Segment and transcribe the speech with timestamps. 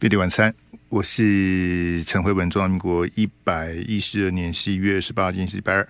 [0.00, 0.52] 别的晚餐，
[0.88, 5.86] 我是陈慧文，中华民国一百一十二年十一月二十八号，今天是礼拜二。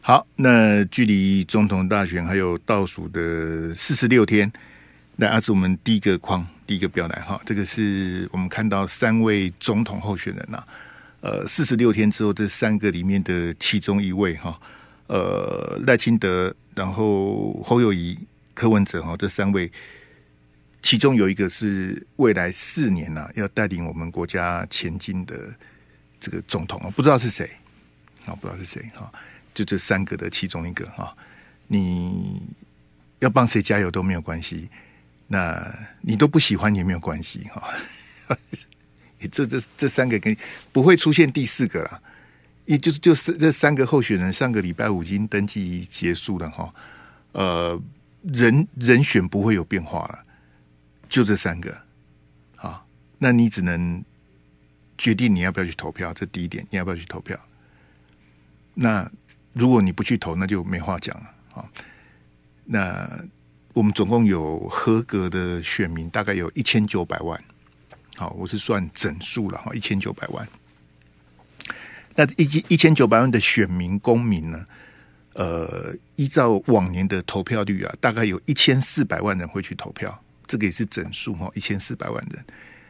[0.00, 4.52] 好，那距离总统大选还有倒数的四十六天，
[5.14, 7.40] 那这是我们第一个框，第一个标来哈。
[7.46, 10.60] 这个是我们看到三位总统候选人呐，
[11.20, 14.60] 呃，四十六天之后，这三个里面的其中一位哈，
[15.06, 18.18] 呃，赖清德，然后侯友宜、
[18.52, 19.70] 柯文哲哈，这三位。
[20.84, 25.34] 其中有一个是未来四年呐、啊，要带领我们国家前进的
[26.20, 27.48] 这个总统啊，不知道是谁
[28.26, 29.10] 啊，不知道是谁哈，
[29.54, 31.16] 就这三个的其中一个哈，
[31.68, 32.42] 你
[33.20, 34.68] 要帮谁加油都没有关系，
[35.26, 37.72] 那你都不喜欢也没有关系哈，
[39.32, 40.36] 这这这三个跟
[40.70, 42.02] 不会出现第四个了，
[42.66, 46.74] 也就是就是这三个候选人上个礼拜五已经登记结束了哈，
[47.32, 47.82] 呃，
[48.20, 50.20] 人人选不会有变化了。
[51.14, 51.80] 就这三个，
[52.56, 52.84] 啊，
[53.18, 54.04] 那你只能
[54.98, 56.12] 决定你要不要去投票。
[56.12, 57.38] 这第一点，你要不要去投票？
[58.74, 59.08] 那
[59.52, 61.30] 如果你不去投，那就没话讲了。
[61.54, 61.70] 啊，
[62.64, 63.08] 那
[63.74, 67.40] 我们总共有合格的选民，大概有一千九百万。
[68.16, 70.48] 好，我是算整数了哈，一千九百万。
[72.16, 74.66] 那一一千九百万的选民公民呢？
[75.34, 80.23] 呃，依照往年的投票率啊，大概有一千四百万人会去投票。
[80.46, 82.44] 这个也是整数哈，一千四百万人。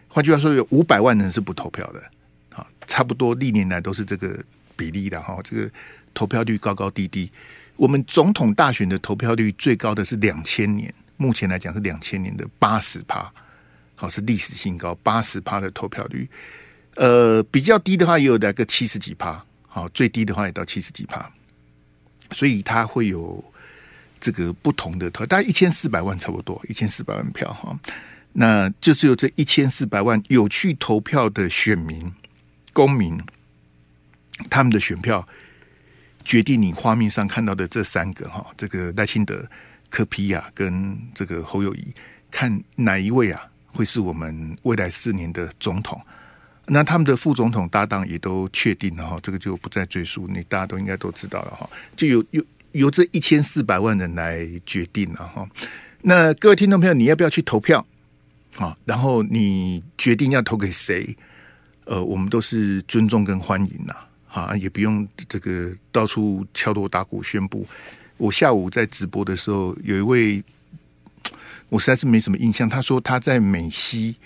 [0.09, 2.03] 换句话说，有五百万人是不投票的，
[2.51, 4.39] 好，差不多历年来都是这个
[4.77, 5.39] 比例的哈。
[5.43, 5.71] 这个
[6.13, 7.31] 投票率高高低低。
[7.77, 13.33] 我们总统大选的投票率最高的是两千年，目前来讲是两千年的八十趴，
[13.97, 16.29] 好，是历史新高，八十趴的投票率。
[16.95, 21.29] 呃，比较低的话也有来个七十几趴，好，最低的话也到七十几趴，
[22.31, 23.45] 所以它会有。
[24.25, 27.79] 这个不同的投，大概一千四百万差不多，一千四百万票哈，
[28.33, 32.11] 那就是有这一千四百万有去投票的选民、
[32.73, 33.23] 公民，
[34.49, 35.29] 他们的选票
[36.25, 39.47] 决定你画面上看到的这三个哈，这个赖清德、
[39.91, 41.93] 柯 P 啊，跟这个侯友谊，
[42.31, 43.43] 看哪一位啊
[43.75, 46.01] 会是我们未来四年的总统？
[46.65, 52.43] 那他们的副总统搭档也都确定了哈，这个就不再赘述，你大家都应该都知道了哈，就有有。
[52.75, 55.49] 由这一千四百万人来决定了哈，
[56.03, 57.85] 那各位听众朋友，你要不要去投票
[58.57, 58.77] 啊？
[58.85, 61.17] 然后你决定要投给谁？
[61.85, 63.95] 呃，我们都是尊重跟欢迎呐，
[64.29, 67.65] 啊，也不用这个到处敲锣打鼓宣布。
[68.17, 70.43] 我下午在直播的时候，有一位
[71.71, 74.17] 我实在是没什么印象，他说他在美西，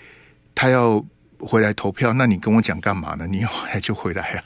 [0.55, 1.05] 他要
[1.37, 2.11] 回来投票。
[2.13, 3.27] 那你跟我讲干嘛呢？
[3.27, 4.43] 你后来就回来啊。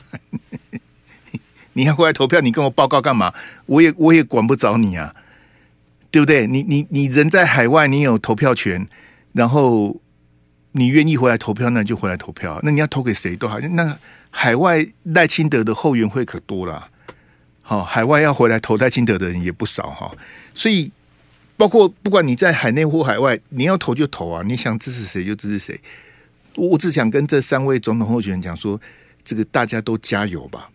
[1.73, 3.34] 你要过来投票，你跟我报告干嘛？
[3.66, 5.13] 我也我也管不着你啊，
[6.11, 6.47] 对不对？
[6.47, 8.88] 你你你人在海外，你有投票权，
[9.34, 10.00] 然后
[10.73, 12.59] 你愿意回来投票，那就回来投票。
[12.63, 13.59] 那你要投给谁都好。
[13.59, 13.97] 那
[14.29, 16.88] 海外赖清德的后援会可多了，
[17.61, 20.11] 好，海外要回来投赖清德的人也不少哈。
[20.53, 20.91] 所以，
[21.57, 25.79] 包括不管你在海内或海外，你要投就投啊，你想支持谁就支持谁。
[26.55, 28.79] 我只想跟这三位总统候选人讲说，
[29.25, 30.69] 这个大家都加油吧。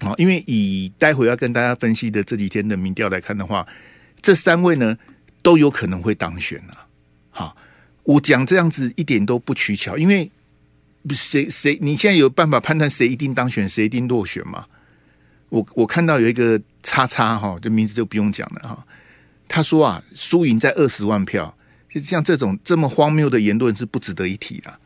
[0.00, 3.66] 啊，因为以待会要跟大家分析的这几天的民调来看的话，
[4.22, 4.96] 这三位呢
[5.42, 6.86] 都有可能会当选啊。
[7.30, 7.56] 好，
[8.04, 10.30] 我讲这样子一点都不取巧，因为
[11.10, 14.66] 谁谁你现在有办法判断谁一定当选，谁一定落选吗？
[15.48, 18.86] 我我看到有一个叉叉哈，这名字就不用讲了哈。
[19.48, 21.56] 他说啊，输赢在二十万票，
[22.04, 24.78] 像这种这么荒谬的言论是不值得一提的。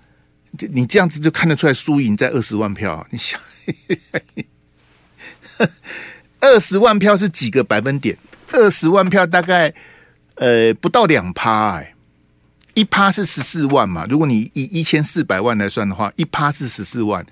[0.71, 3.41] 你这样子就看得出来输赢在二十万票，你想？
[6.41, 8.17] 二十万票是几个百分点？
[8.51, 9.73] 二十万票大概
[10.35, 11.95] 呃不到两趴哎，
[12.75, 14.07] 一趴是十四万嘛。
[14.11, 17.25] 如果你以一千四百万来算的话，一趴是十四万，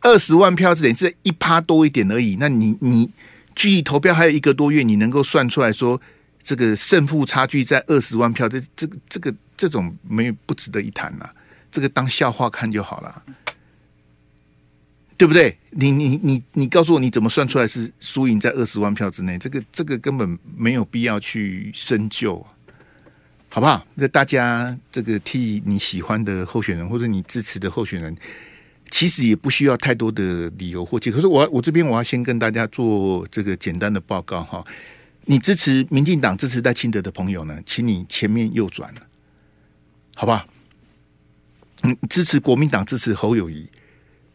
[0.00, 2.36] 二十万票是等于是一趴多一点而已。
[2.40, 3.10] 那你你
[3.54, 6.00] 距离投票还有一个多月，你能够算出来说
[6.42, 8.48] 这个胜负差距在二十万票？
[8.48, 11.28] 这这这个这种没有不值得一谈呐，
[11.70, 13.22] 这个当笑话看就好了。
[15.20, 15.54] 对不对？
[15.72, 19.36] 你你你你告诉我你怎么算出来是输赢在二十万票之内？
[19.36, 22.42] 这个这个根本没有必要去深究，
[23.50, 23.86] 好不好？
[23.96, 28.16] 那大家这个替你喜欢的候选人或者你支持的候选人，
[28.90, 31.12] 其实也不需要太多的理由或解。
[31.12, 34.64] 可是我我这边我要先跟大家做这个简单的报告哈。
[35.26, 38.90] 你支持民进党支持戴清德的朋友呢，请你前面右转，
[40.14, 40.46] 好不好？
[41.82, 43.68] 嗯，支持国民党支持侯友宜。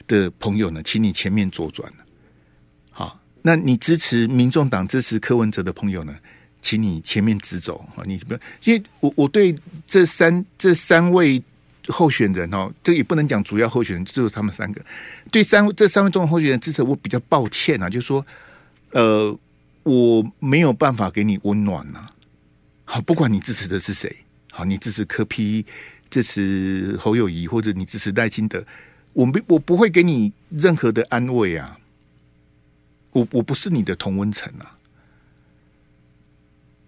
[0.08, 1.92] 的朋友呢，请你前面左转。
[2.92, 6.16] 好，那你支持民众党、支持柯文哲的朋友呢，
[6.62, 8.04] 请你前面直走啊！
[8.06, 9.56] 你不要，因为我我对
[9.86, 11.42] 这三这三位
[11.88, 14.84] 候选人哦，这也不能讲主要候选人，只有他们三个。
[15.32, 18.26] 对三这三位总统候选人支持，我比较抱歉啊，就是说，
[18.92, 19.38] 呃，
[19.84, 22.12] 我没有办法给你温暖呐、啊。
[22.86, 24.16] 好，不管你支持的是谁，
[24.52, 25.66] 好，你支持柯批
[26.10, 28.64] 支持侯友宜，或者你支持赖清德，
[29.16, 31.80] 我没我不会给你任何的安慰啊。
[33.14, 34.78] 我我不是你的同温层啊。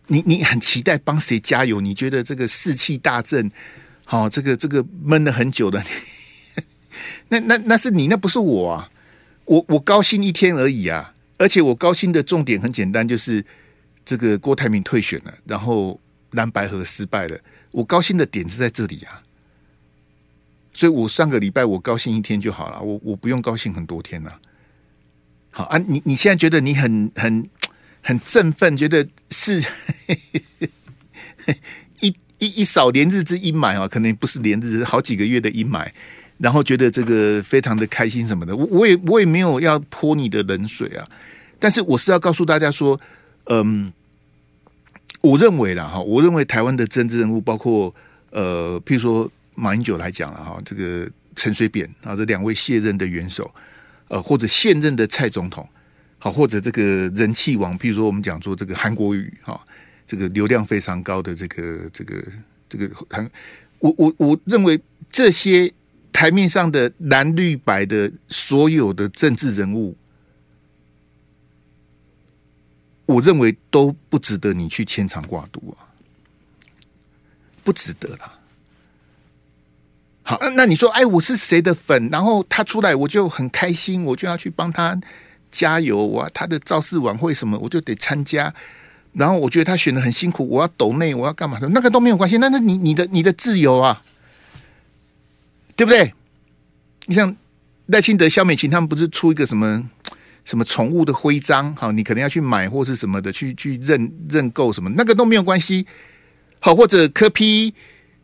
[0.07, 1.81] 你你很期待帮谁加油？
[1.81, 3.49] 你觉得这个士气大振？
[4.05, 5.83] 好，这个这个闷了很久的，
[7.27, 8.91] 那那那是你，那不是我啊！
[9.45, 11.13] 我我高兴一天而已啊！
[11.37, 13.43] 而且我高兴的重点很简单，就是
[14.05, 15.99] 这个郭台铭退选了，然后
[16.31, 17.37] 蓝白河失败了。
[17.71, 19.21] 我高兴的点是在这里啊！
[20.77, 24.31] 所以我上个礼拜我高兴一天就好了，我我不用高兴很多天呐。
[25.49, 27.49] 好啊，你你现在觉得你很很。
[27.99, 29.61] 很振奋，觉得是
[31.99, 32.07] 一
[32.39, 35.85] 一一扫连日之阴霾啊，可能不是连日，好几个月的阴霾，
[36.37, 38.55] 然后觉得这个非常的开心什么的。
[38.55, 41.05] 我我也我也没有要泼你的冷水啊，
[41.59, 42.97] 但是我是要告诉大家说，
[43.47, 43.91] 嗯，
[45.19, 47.93] 我认为啦哈，我认为台湾的政治人物，包括
[48.29, 53.51] 呃，譬如说马英九来讲了哈，这个陈水扁啊，这两位卸任的元首，
[54.07, 55.67] 呃，或者现任的蔡总统。
[56.19, 59.59] 好，或者这个人气王，比如说我们讲说这个韩国瑜，哈，
[60.07, 62.23] 这个流量非常高的这个这个
[62.69, 63.29] 这个韩，
[63.79, 64.79] 我我我认为
[65.11, 65.71] 这些
[66.13, 69.95] 台面上的蓝绿白的所有的政治人物，
[73.05, 75.85] 我认为都不值得你去牵肠挂肚啊，
[77.63, 78.36] 不值得啦。
[80.29, 82.09] 好，那你说，哎，我是谁的粉？
[82.11, 84.99] 然后他出来，我就很开心，我就要去帮他。
[85.49, 86.29] 加油啊！
[86.33, 88.53] 他的造势晚会什么，我就得参加。
[89.13, 91.69] 然后我觉得他选的很辛苦，我要抖内，我要干嘛的？
[91.69, 92.37] 那个都没有关系。
[92.37, 94.03] 那那你你的你的自由啊，
[95.77, 96.13] 对不对？
[97.05, 97.33] 你像
[97.85, 99.89] 赖清德、萧美琴他们不是出一个什么
[100.43, 101.73] 什么宠物的徽章？
[101.77, 105.87] 好，你可能要去买或是什么的，去去认认购什么，那个都没有关系。
[106.59, 107.73] 好，或者柯 P。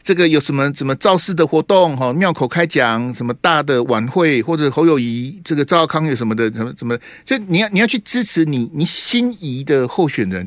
[0.04, 2.12] 这个有什么什么造势的活动哈？
[2.12, 7.00] 庙口开讲什么大的晚会，或者侯友宜这个赵康有什么的什么什么？
[7.24, 10.46] 就你要你要去支持你你心仪的候选人，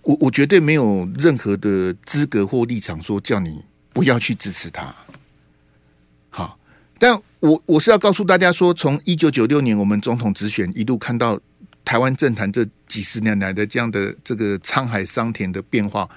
[0.00, 3.62] 我我绝对没有任何的资格或立场说叫你
[3.92, 4.94] 不要去支持他。
[6.30, 6.58] 好，
[6.98, 11.38] 但我我是要告诉大家说，从一九九六年我们总统直选一路看到
[11.84, 16.08] 台湾政坛这几十年来的这样的这个沧海桑田的变化，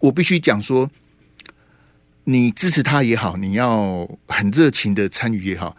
[0.00, 0.86] 我必须讲说。
[2.30, 5.74] 你支持他也好，你要很热情的参与也好，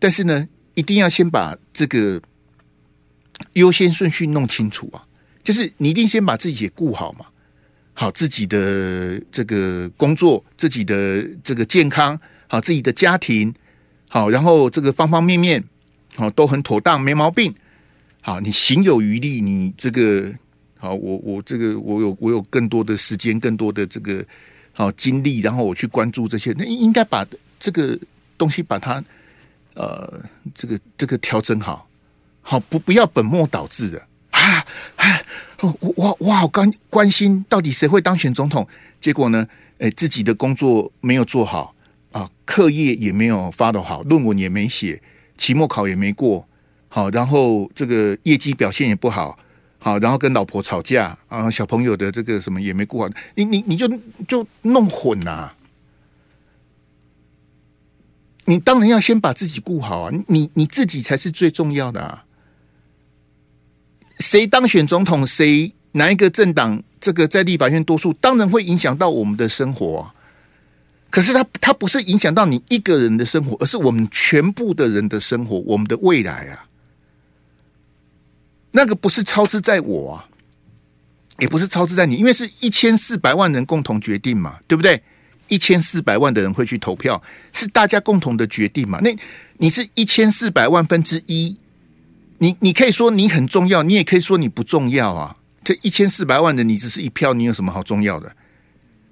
[0.00, 2.20] 但是呢，一定要先把这个
[3.52, 5.06] 优先顺序弄清楚啊！
[5.44, 7.26] 就是你一定先把自己也顾好嘛，
[7.92, 12.18] 好自己的这个工作，自己的这个健康，
[12.48, 13.54] 好自己的家庭，
[14.08, 15.62] 好，然后这个方方面面
[16.16, 17.54] 好都很妥当，没毛病。
[18.20, 20.28] 好，你行有余力，你这个
[20.76, 24.26] 好，我我这个我有我有更多的时间，更多的这个。
[24.74, 27.24] 好精力，然后我去关注这些，那应该把
[27.58, 27.98] 这个
[28.36, 29.02] 东西把它
[29.74, 30.20] 呃，
[30.54, 31.88] 这个这个调整好，
[32.42, 34.66] 好不不要本末倒置的啊！
[35.60, 38.66] 我我我好关关心到底谁会当选总统，
[39.00, 39.46] 结果呢，
[39.78, 41.74] 哎，自己的工作没有做好
[42.10, 45.00] 啊，课业也没有发得好，论文也没写，
[45.38, 46.46] 期末考也没过，
[46.88, 49.38] 好，然后这个业绩表现也不好。
[49.84, 53.86] 好，然后跟老婆吵架啊，小朋友的这个什么也没顾好，你你你就
[54.26, 55.52] 就弄混呐、
[58.46, 62.24] 你当然要先把自己顾好啊，你你自己才是最重要的啊！
[64.20, 70.14] 谁当选总统，谁哪一个政党这个在立法院多数，当然会影响到我们的生活啊。
[71.10, 76.64] 可是他他不是影响到你一个人的生活，而是我们全部的人的生活，我们的未来啊！
[78.76, 80.26] 那个不是操之在我啊，
[81.38, 85.00] 也不是操之在你，因为是一千四百万人共同决定嘛，对不对？
[85.46, 88.98] 一千四百万的人会去投票，是大家共同的决定嘛？
[89.00, 89.16] 那
[89.58, 91.56] 你是一千四百万分之一，
[92.38, 95.36] 你你可以说你很重要，你也可以说你不重要啊。
[95.62, 98.34] 这一千四百万人，你只是一票，你有什么好重要的？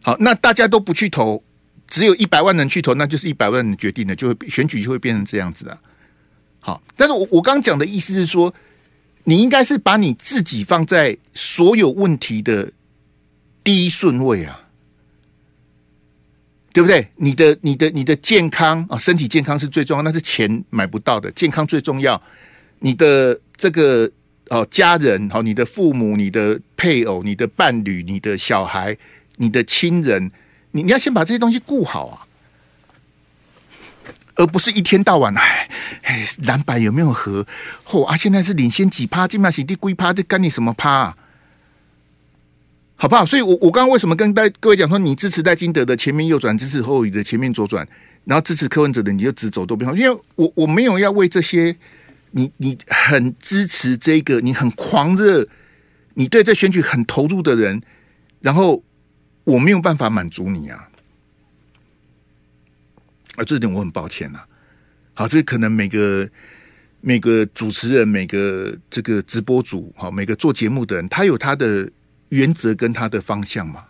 [0.01, 1.41] 好，那大家都不去投，
[1.87, 5.79] 只有一百万人去投，那就是一百万人决定的，就会选举就会变成这样子的。
[6.59, 8.53] 好，但是我我刚讲的意思是说。
[9.25, 12.73] 你应该是把你自己放在所有问题的
[13.63, 14.61] 第一顺位啊，
[16.73, 17.07] 对不对？
[17.17, 22.21] 你的、你的、你的健康啊，身体健康是最重要，那是钱买不到的，健康最重要。
[22.81, 24.11] 你的这个
[24.49, 28.97] 哦，家人好，你的父母、你的配偶、你的伴侣、你的小孩、
[29.37, 30.31] 你的亲人，
[30.73, 32.27] 你你要先把这些东西顾好啊。
[34.43, 35.69] 而不是一天到晚哎
[36.03, 37.47] 哎蓝白有没有和？
[37.87, 38.17] 嚯啊！
[38.17, 41.17] 现在是领先几趴，金马喜地龟趴，这干你什么趴、啊？
[42.97, 43.25] 好不好？
[43.25, 47.87] 所以我我刚刚为什么跟大各位讲说，你支持戴金德的前面右转，支持侯友的前面左转，
[48.25, 51.77] 然后支持柯文哲的你就直走都不好，因为我我没有要为这些
[52.33, 55.47] 你你很支持这个，你很狂热，
[56.15, 57.81] 你对这选举很投入的人，
[58.41, 58.83] 然后
[59.45, 60.89] 我没有办法满足你啊。
[63.37, 64.47] 啊，这点我很抱歉呐、啊。
[65.15, 66.29] 好，这可能每个
[67.01, 71.91] 每个主持人、每个这个直播主、好每个做节目的人，他有他的
[72.31, 73.85] 原则跟他的方向嘛。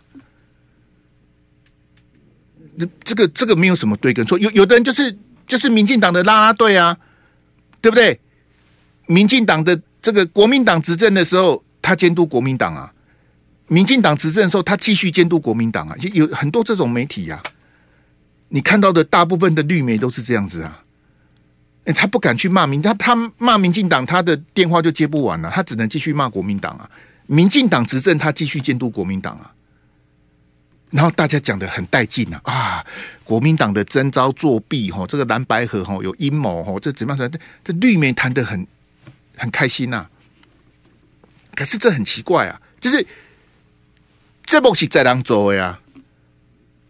[2.75, 5.15] 那这个这个没有什么对跟错，有有的人就是
[5.47, 6.97] 就是民进党的啦啦队啊，
[7.81, 8.19] 对不对？
[9.05, 12.91] 民进党的这个国民党执政的时候，他监督国民党啊；
[13.67, 15.95] 民进党执政的时候，他继续监督国民党啊。
[15.99, 17.51] 有有很多这种媒体呀、啊。
[18.53, 20.83] 你看到的大部分的绿媒都是这样子啊，
[21.85, 26.87] 欸、他不敢去骂民，他他骂民进党，他的电话就接不完了，他只能继续骂国民党啊。
[27.25, 29.51] 民进党执政，他继续监督国民党啊。
[30.91, 32.85] 然后大家讲的很带劲啊啊，
[33.23, 37.31] 国民党的征召作弊哈，这个蓝白合哈有阴谋哈，这怎么样？
[37.31, 38.67] 这这绿媒谈的很
[39.35, 40.09] 很开心呐、啊。
[41.55, 43.03] 可是这很奇怪啊，就是
[44.45, 45.79] 这不是在当做的呀。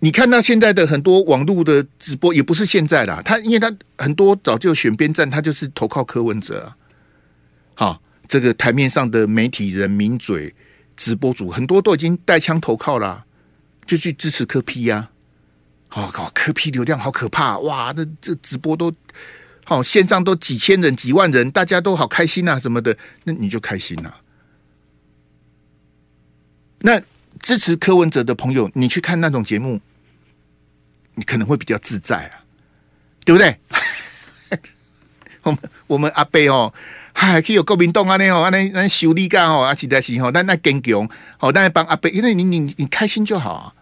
[0.03, 3.21] 你看到现在的很多网络的直播，也不是现在啦。
[3.23, 6.75] 他因为他很多早就选边站，他就是投靠柯文哲啊。
[7.73, 10.53] 好，这个台面上的媒体人、名嘴、
[10.97, 13.23] 直播主，很多都已经带枪投靠啦，
[13.85, 15.09] 就去支持柯 P 呀。
[15.87, 17.93] 好，靠，柯 P 流量好可怕哇！
[17.93, 18.93] 这这直播都
[19.63, 24.19] 好，线上都几千人、几万人，大家都好开心啊，什么的，那你就开心啊。
[26.79, 27.01] 那
[27.39, 29.79] 支持柯文哲的朋友，你去看那种节目。
[31.15, 32.43] 你可能会比较自在啊，
[33.25, 33.57] 对不对？
[35.43, 36.73] 我们我们阿伯哦，
[37.11, 43.73] 还可以有国民党啊那哦，那那修理干哦，啊实在是哦，但那坚强好，但是帮阿伯，因为你你你开心就好啊。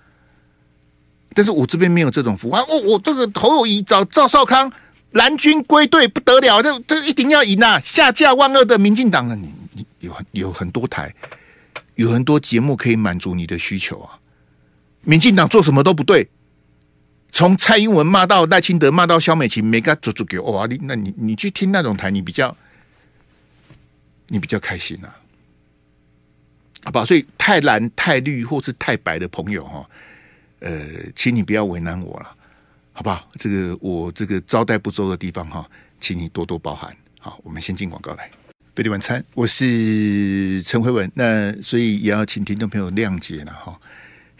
[1.33, 4.69] 但是我这边没有这种服务啊，我我这个侯友宜找赵少康，
[5.11, 7.79] 蓝军归队不得了，这这一定要赢啊！
[7.79, 11.13] 下架万恶的民进党啊，你你有很有很多台，
[11.95, 14.17] 有很多节目可以满足你的需求啊。
[15.03, 16.27] 民进党做什么都不对。
[17.31, 20.67] 从蔡英文骂到赖清德，骂到萧美琴，没个足足给哇！
[20.67, 22.55] 你那你你去听那种台，你比较
[24.27, 25.15] 你比较开心呐、啊，
[26.85, 27.05] 好不好？
[27.05, 29.89] 所以太蓝、太绿或是太白的朋友哈，
[30.59, 30.81] 呃，
[31.15, 32.35] 请你不要为难我了，
[32.93, 33.27] 好不好？
[33.39, 35.65] 这个我这个招待不周的地方哈，
[35.99, 36.95] 请你多多包涵。
[37.19, 38.29] 好，我们先进广告来，
[38.75, 43.79] 费力晚餐，我是陈慧文，那所以也要请听众朋友谅解了哈。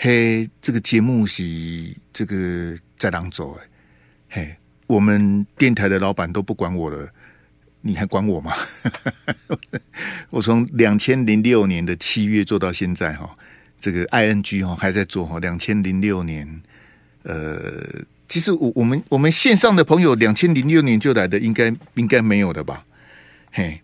[0.04, 1.44] 嘿，这个节目是
[2.12, 3.56] 这个在当走
[4.30, 4.56] 哎，嘿，
[4.88, 7.08] 我们电台的老板都不管我了，
[7.82, 8.52] 你还管我吗？
[10.32, 13.38] 我从两千零六年的七月做到现在哈，
[13.80, 15.38] 这个 ING 哈还在做哈。
[15.38, 16.62] 两千零六年，
[17.22, 17.86] 呃，
[18.28, 22.84] 其实我我们我们线上的朋友，两千零六年就来的，应该应该没有的吧？
[23.52, 23.80] 嘿，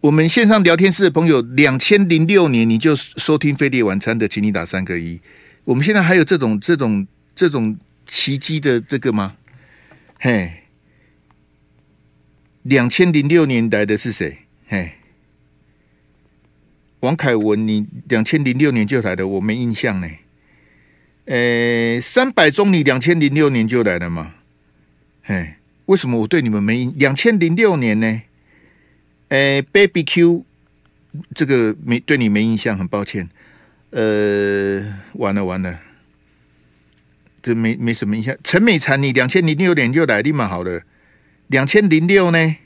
[0.00, 5.20] 我们线上聊天室的朋友，两千零六年你就收听飞碟晚餐的，请你打三个一。
[5.64, 9.36] 我们现在还有这种这种这种奇迹的这个吗？
[10.20, 10.64] 嘿，
[12.62, 14.38] 两千零六年来的是谁？
[14.66, 14.92] 嘿，
[17.00, 20.08] 王凯文，你两千零六年就来的，我没印象呢。
[21.26, 24.34] 诶，三百中你两千零六年就来了吗？
[25.22, 25.54] 嘿，
[25.86, 26.94] 为什么我对你们没印？
[26.98, 28.22] 两千零六年呢？
[29.28, 30.44] 诶，Baby Q，
[31.34, 33.30] 这个没对你没印象，很抱歉。
[33.94, 35.78] 呃，完了完了，
[37.40, 38.36] 这没没什么印象。
[38.42, 40.82] 陈美婵，你两千零六年就来，立马好了。
[41.46, 42.56] 两千零六呢？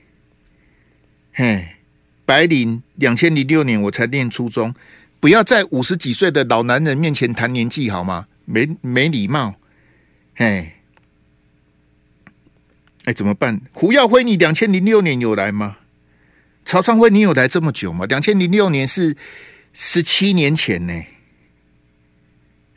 [1.35, 1.69] 嘿，
[2.25, 4.75] 白领，两千零六年我才念初中，
[5.21, 8.27] 不要在五十几岁的老男人面前谈年纪好吗？
[8.47, 9.55] 没没礼貌。
[10.35, 10.73] 嘿，
[13.05, 13.61] 哎，怎么办？
[13.75, 15.77] 胡耀辉，你两千零六年有来吗？
[16.65, 18.07] 曹昌辉，你有来这么久吗？
[18.07, 19.15] 两千零六年是
[19.75, 21.05] 十七年前呢。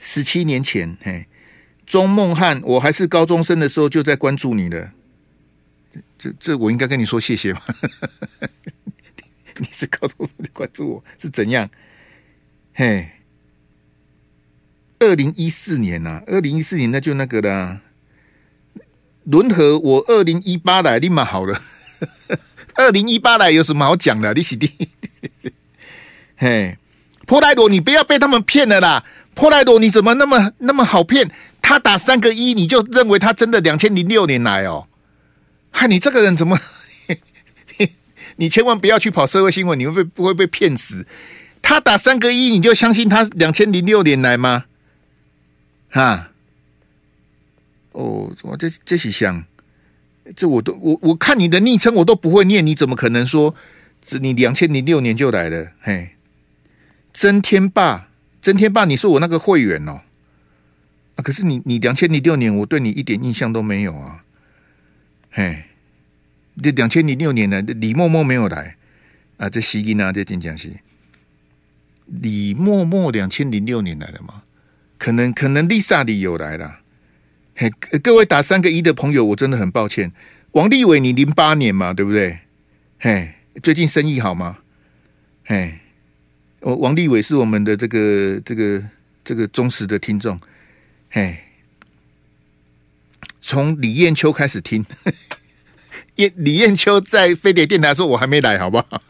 [0.03, 1.27] 十七年前，嘿，
[1.85, 4.91] 钟梦汉，我还是高中生的时候就在关注你了。
[6.17, 7.61] 这这，我应该跟你说谢谢吗？
[9.59, 11.69] 你是高中生就关注我是怎样？
[12.73, 13.11] 嘿，
[14.99, 17.81] 二零一四年呐、啊，二零一四年那就那个啦。
[19.25, 21.61] 轮和我二零一八来立马好了，
[22.73, 24.33] 二零一八来有什么好讲的？
[24.33, 24.89] 你起弟，
[26.37, 26.75] 嘿，
[27.31, 29.05] 波莱罗，你不要被他们骗了啦。
[29.33, 31.31] 波莱罗，你怎么那么那么好骗？
[31.61, 34.85] 他打三个一，你就认为他真的两千零六年来哦？
[35.71, 36.59] 嗨，你这个人怎么？
[38.35, 41.07] 你千万不要去跑社会新闻，你会被不会被骗死？
[41.61, 44.65] 他打三个一，你就相信他两千零六年来吗？
[45.89, 46.31] 哈？
[47.93, 49.41] 哦，我这这是想，
[50.35, 53.55] 这我都我我看你的昵称我都不会念，你怎么可能说
[54.05, 55.71] 是你两千零六年就来了？
[55.79, 56.09] 嘿，
[57.13, 58.09] 曾天霸，
[58.41, 60.01] 曾天霸，你是我那个会员哦。
[61.15, 64.23] 啊，可是你你两千零六年，我对你一点印象都没有啊。
[65.29, 65.63] 嘿，
[66.61, 68.77] 这两千零六年呢，李默默没有来
[69.37, 70.77] 啊，这西音啊，这金江西，
[72.05, 74.43] 李默默两千零六年来的吗？
[74.97, 76.79] 可能可能丽萨里有来了。
[77.55, 77.69] 嘿，
[78.01, 80.11] 各位打三个一的朋友，我真的很抱歉。
[80.51, 82.39] 王立伟，你零八年嘛，对不对？
[82.99, 84.59] 嘿，最近生意好吗？
[85.43, 85.79] 嘿，
[86.61, 88.83] 哦王立伟是我们的这个这个
[89.23, 90.39] 这个忠实的听众。
[91.09, 91.37] 嘿，
[93.41, 94.85] 从李艳秋开始听，
[96.15, 99.01] 李李艳秋在飞碟电台说：“我还没来，好不好？”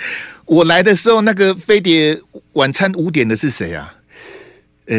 [0.46, 2.20] 我来的时候，那个飞碟
[2.54, 3.94] 晚餐五点的是谁啊？
[4.86, 4.96] 呃，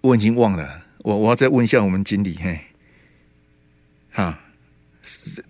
[0.00, 0.84] 我已经忘了。
[0.98, 2.38] 我我要再问一下我们经理。
[2.40, 2.60] 嘿，
[4.12, 4.38] 哈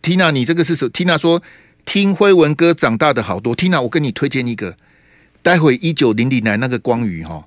[0.01, 1.43] ，Tina，你这个是什？Tina 说
[1.85, 3.55] 听辉文哥长大的好多。
[3.55, 4.77] Tina，我跟你推荐一个，
[5.43, 7.47] 待会一九零零来那个光宇哈。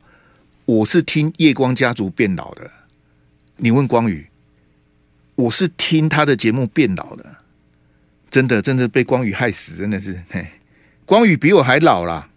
[0.66, 2.72] 我是听夜光家族变老的，
[3.58, 4.26] 你问光宇，
[5.36, 7.36] 我是听他的节目变老的，
[8.32, 10.48] 真的，真的被光宇害死，真的是，嘿，
[11.06, 12.30] 光宇比我还老啦，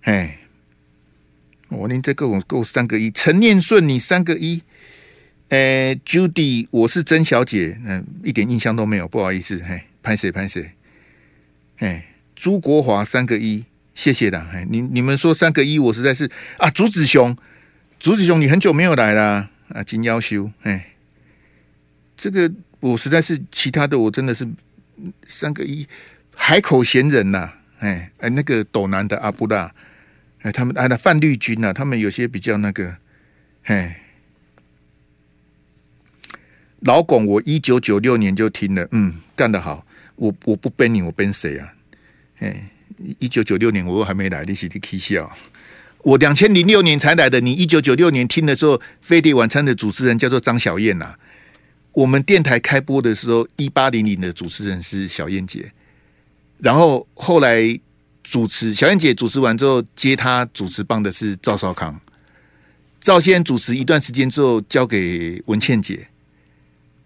[0.00, 0.30] 嘿，
[1.68, 4.62] 我您这个我够三个一，陈念顺你三个一，
[5.50, 10.70] 诶，Judy 我是曾小姐，嗯，一点印象都没有，不好意思，嘿，拍谁拍谁，
[11.76, 12.02] 嘿，
[12.34, 13.62] 朱国华三个一。
[13.94, 17.36] 谢谢的，哎，你你们说三个一，我实在是啊，竹子兄，
[18.00, 20.94] 竹子兄，你很久没有来了啊，金夭寿，哎，
[22.16, 24.46] 这个我实在是其他的，我真的是
[25.28, 25.86] 三个一，
[26.34, 29.72] 海口闲人呐，哎哎，那个斗南的阿布拉，
[30.42, 32.96] 哎，他们啊那范绿军呐，他们有些比较那个，
[33.62, 34.00] 哎，
[36.80, 41.72] 老龚，我一九九六年就听了，嗯，干得好，我我不背你，我背谁啊？
[42.40, 42.70] 哎。
[43.18, 45.30] 一九九六年我又还没来，你是你起笑。
[46.02, 51.14] 我两千零六年才来的，你一九九六年听的时候，飞碟晚餐的主持人叫做张小燕呐。
[51.92, 55.72] 我们电台开播的时候，一八零零的主持人是小燕姐，
[56.58, 57.80] 然后后来
[58.22, 61.98] 主持小燕姐主持完之后，接她主持棒的是赵少康。
[63.00, 66.06] 赵先主持一段时间之后，交给文倩姐，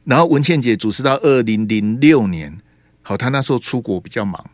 [0.04, 2.56] 然后文倩姐主持到二零零六年，
[3.02, 4.44] 好，她那时候出国比较忙。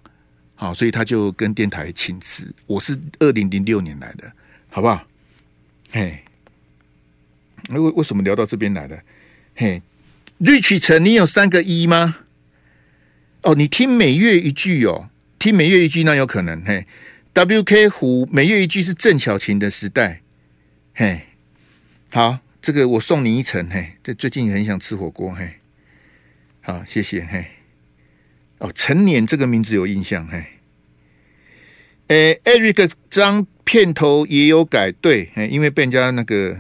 [0.65, 2.43] 好，所以他就跟电台请辞。
[2.65, 4.33] 我是二零零六年来的，
[4.71, 5.07] 好不好？
[5.91, 6.25] 嘿，
[7.69, 8.99] 为为什么聊到这边来的？
[9.57, 9.83] 嘿
[10.39, 12.17] 瑞曲城，你有三个一吗？
[13.43, 16.65] 哦，你听每月一句哦，听每月一句那有可能。
[16.65, 16.87] 嘿
[17.35, 20.23] ，WK 胡每月一句是郑小琴的时代。
[20.95, 21.27] 嘿，
[22.11, 23.69] 好，这个我送你一程。
[23.69, 25.35] 嘿，这最近很想吃火锅。
[25.35, 25.57] 嘿，
[26.63, 27.23] 好，谢谢。
[27.23, 27.49] 嘿。
[28.61, 30.43] 哦，陈年这个名字有印象，嘿，
[32.09, 36.57] 诶，Eric 张片头也有改，对，因为被人家那个，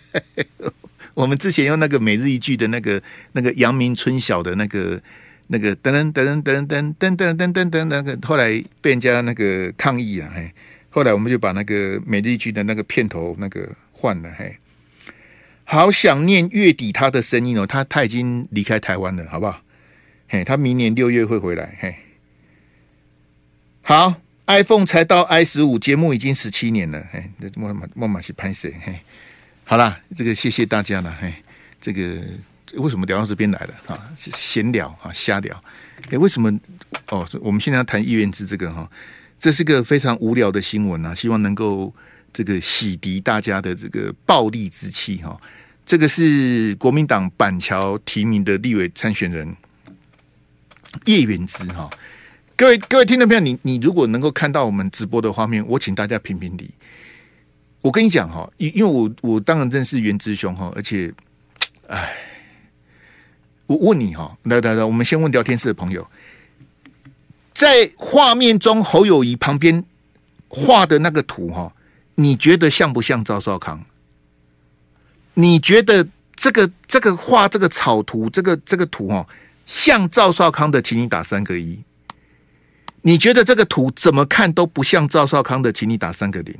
[1.14, 5.00] 我们之前用那个每日一句的那个那个阳明春晓的那个
[5.46, 10.52] 那个噔噔噔噔噔噔噔噔噔噔那个，后来被人家那个抗议啊，嘿，
[10.90, 14.58] 后来我们就把那个每日一句的那个片头那个换了，嘿，
[15.64, 19.62] 好想念月底他的声音哦，他他已经离开台湾了，好不好？
[20.28, 21.74] 嘿，他明年六月会回来。
[21.80, 21.94] 嘿，
[23.88, 24.14] 好
[24.48, 27.02] ，iPhone 才到 i 十五，节目已经十七年了。
[27.10, 28.76] 嘿，这莫马莫马是拍谁？
[28.84, 29.00] 嘿，
[29.64, 31.16] 好啦，这个谢谢大家了。
[31.18, 31.32] 嘿，
[31.80, 32.20] 这个
[32.74, 33.74] 为什么聊到这边来了？
[33.86, 35.64] 啊，闲聊啊，瞎聊。
[36.10, 36.52] 哎，为什么？
[37.08, 38.86] 哦，我们现在要谈叶元之这个哈，
[39.40, 41.90] 这是个非常无聊的新闻啊，希望能够
[42.30, 45.40] 这个洗涤大家的这个暴戾之气哈。
[45.86, 49.56] 这个是国民党板桥提名的立委参选人。
[51.04, 51.88] 叶元之哈，
[52.58, 56.68] 各位各位听众朋友，你你如果能够看到我们直播的画面，我请大家评评理。
[57.82, 61.14] 我跟你讲哈，因因为我我当然认识元之兄哈，而且，
[61.86, 62.16] 哎，
[63.68, 66.04] 我问你哈，来来来，我们先问聊天室的朋友，
[67.54, 69.84] 在画面中侯友谊旁边
[70.48, 71.72] 画的那个图哈，
[72.16, 73.80] 你觉得像不像赵少康？
[75.34, 79.24] 你觉得这个这个画这个草图这个这个图哈？
[79.68, 81.78] 像赵少康的，请你打三个一。
[83.02, 86.54] 你觉得这个图怎么看都不像赵少康的，请你打三个零，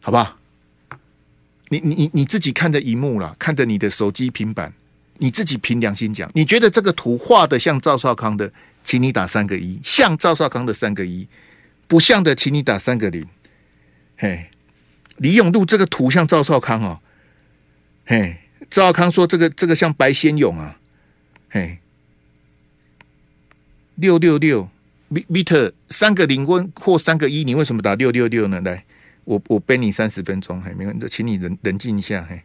[0.00, 0.36] 好不好？
[1.68, 4.72] 你你你你自己看着荧幕了，看着你的手机平板，
[5.18, 8.52] 你自己凭良心讲，你觉得这个图画的像赵少康的，
[8.84, 11.26] 请你打三个一；像赵少康的三个一，
[11.88, 13.26] 不像的，请你打三个零。
[14.16, 14.46] 嘿，
[15.16, 17.00] 李永禄这个图像赵少康哦。
[18.06, 18.36] 嘿，
[18.70, 20.78] 赵少康说这个这个像白先勇啊。
[21.50, 21.78] 嘿，
[23.96, 24.68] 六六六，
[25.08, 28.60] 米米特三个零温或三个一，你为什么打六六六呢？
[28.62, 28.84] 来，
[29.24, 32.42] 我我背你三十分钟，嘿，没问题，请你冷冷静一下，嘿，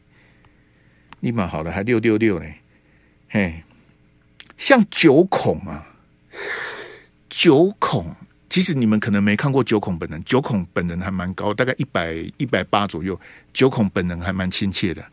[1.21, 2.45] 立马好了，还六六六呢。
[3.30, 3.63] 嘿，
[4.58, 5.88] 像九孔啊，
[7.30, 8.13] 九孔，
[8.50, 13.19] 其实你们可能没看过九孔本人，九孔本人还蛮高，大概一百一百八左右，
[13.54, 15.04] 九孔本人还蛮亲切的，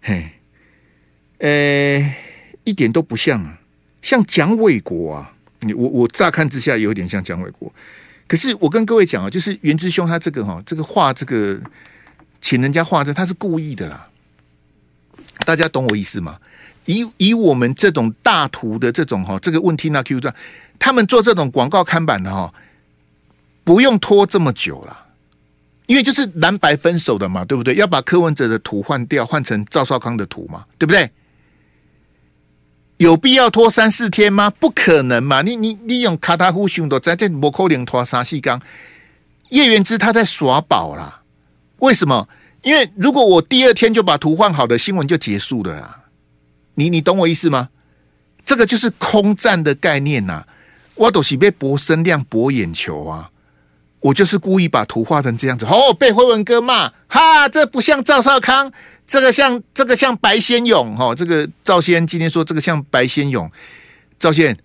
[0.00, 0.30] 嘿，
[1.38, 2.14] 呃，
[2.64, 3.60] 一点都不像啊，
[4.02, 7.72] 像蒋纬国啊，你我我乍看之下有点像蒋纬国，
[8.26, 11.60] 可是我跟各位讲啊，就是袁之兄他这个哈，这个画这个，
[12.40, 14.08] 请人家画这他是故意的啦，
[15.44, 16.38] 大家懂我意思吗？
[16.86, 20.34] 以以我们这种大图的这种哈，这个问题那 Q 的，
[20.78, 22.52] 他们做这种广告看板的哈，
[23.62, 25.06] 不用拖这么久了，
[25.86, 27.74] 因为就是蓝白分手的嘛，对不对？
[27.74, 31.10] 要把柯文哲的图换掉，换成赵少康的图嘛，对不对？
[33.00, 34.50] 有必要拖三四天吗？
[34.50, 35.40] 不可能嘛！
[35.40, 38.60] 你你你用卡塔夫兄弟在这摩扣零拖沙西刚，
[39.48, 41.22] 叶元之他在耍宝啦。
[41.78, 42.28] 为什么？
[42.60, 45.96] 因为如果我第二天就把图换好的新闻就结束了啊。
[46.74, 47.70] 你你懂我意思吗？
[48.44, 50.46] 这个就是空战的概念呐、啊，
[50.94, 53.30] 我都是被博声量、博眼球啊！
[54.00, 58.70] 我就是故意把图画成这样子，哦，被辉文哥骂，哈，这不像赵少康，
[59.10, 63.50] 这个像这个像白先勇，哈、哦，这个赵先今天说这个像白先勇，
[64.20, 64.56] 赵先，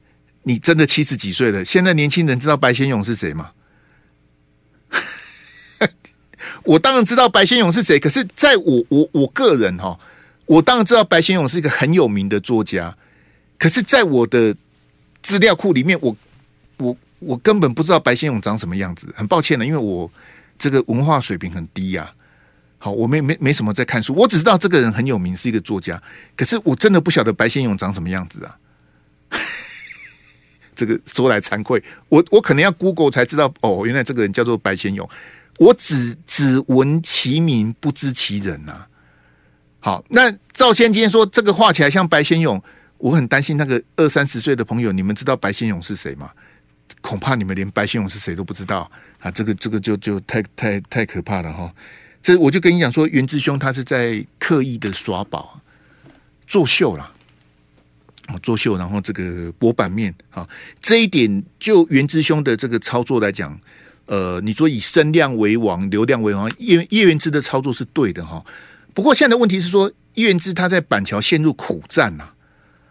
[0.43, 3.49] 你真的七十几岁了，现在年轻人知道白先勇是谁吗？
[6.63, 9.99] 我当然知道白先勇是谁，可是在我我我个人哈、
[10.45, 12.95] 我当然知道白先勇是一个很有名的作家，
[13.58, 14.55] 可是，在我的
[15.23, 16.15] 资料库里面，我
[16.77, 19.12] 我我根本不知道白先勇长什么样子。
[19.17, 20.12] 很抱歉的，因为我
[20.60, 22.13] 这个文化水平很低呀、
[22.86, 26.00] 好，我没没没什么在看书，我只知道这个人很有名，是一个作家。
[26.38, 28.56] 可是我真的不晓得白先勇长什么样子啊。
[30.76, 35.10] 这个说来惭愧，我我可能要 Google 才知道哦，原来这个人叫做白先勇。
[35.58, 38.88] 我只只闻其名，不知其人呐、啊。
[39.80, 42.63] 好，那赵先今天说这个画起来像白先勇，
[43.00, 46.30] 我很担心那个二三十岁的朋友，你们知道白先勇是谁吗？
[47.02, 48.88] 恐怕你们连白先勇是谁都不知道
[49.21, 49.32] 啊！
[49.32, 51.74] 这个这个就就太太太可怕了哈！
[52.26, 55.62] 这我就跟你讲说，元志兄他是在刻意的耍宝、
[56.48, 57.14] 作秀啦，
[58.42, 60.50] 作秀，然后这个博版面啊，
[60.82, 63.56] 这一点就元之兄的这个操作来讲，
[64.08, 68.44] 呃，你说以声量为王、流量为王，叶叶元之的操作是对的哈。
[68.96, 72.34] 不过现在的问题是说，叶元之他在板桥陷入苦战呐、啊。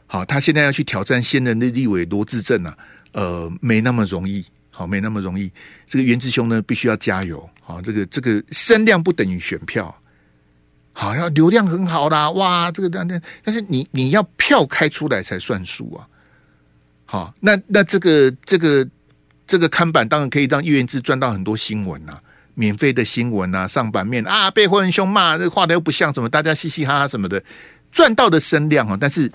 [0.07, 2.79] 好，他现在要去挑战现任的立委罗志正啊，
[3.11, 4.45] 呃，没那么容易。
[4.71, 5.51] 好，没那么容易。
[5.89, 7.51] 这个元之兄呢，必须要加油。
[7.65, 9.95] 好，这个这个声量不等于选票。
[10.93, 16.07] 好，要流量很好啦，哇，这个但但但是你你要票开出来才算数啊。
[17.05, 18.87] 好，那那这个这个
[19.47, 22.21] 这个看板当然可以让叶元之赚到很多新闻啊。
[22.57, 27.43] 免费的新闻啊，上版面啊，被辉文兄骂，这画的又不像什么，大家嘻嘻哈哈什么的，
[27.91, 29.29] 赚到的声量啊，但是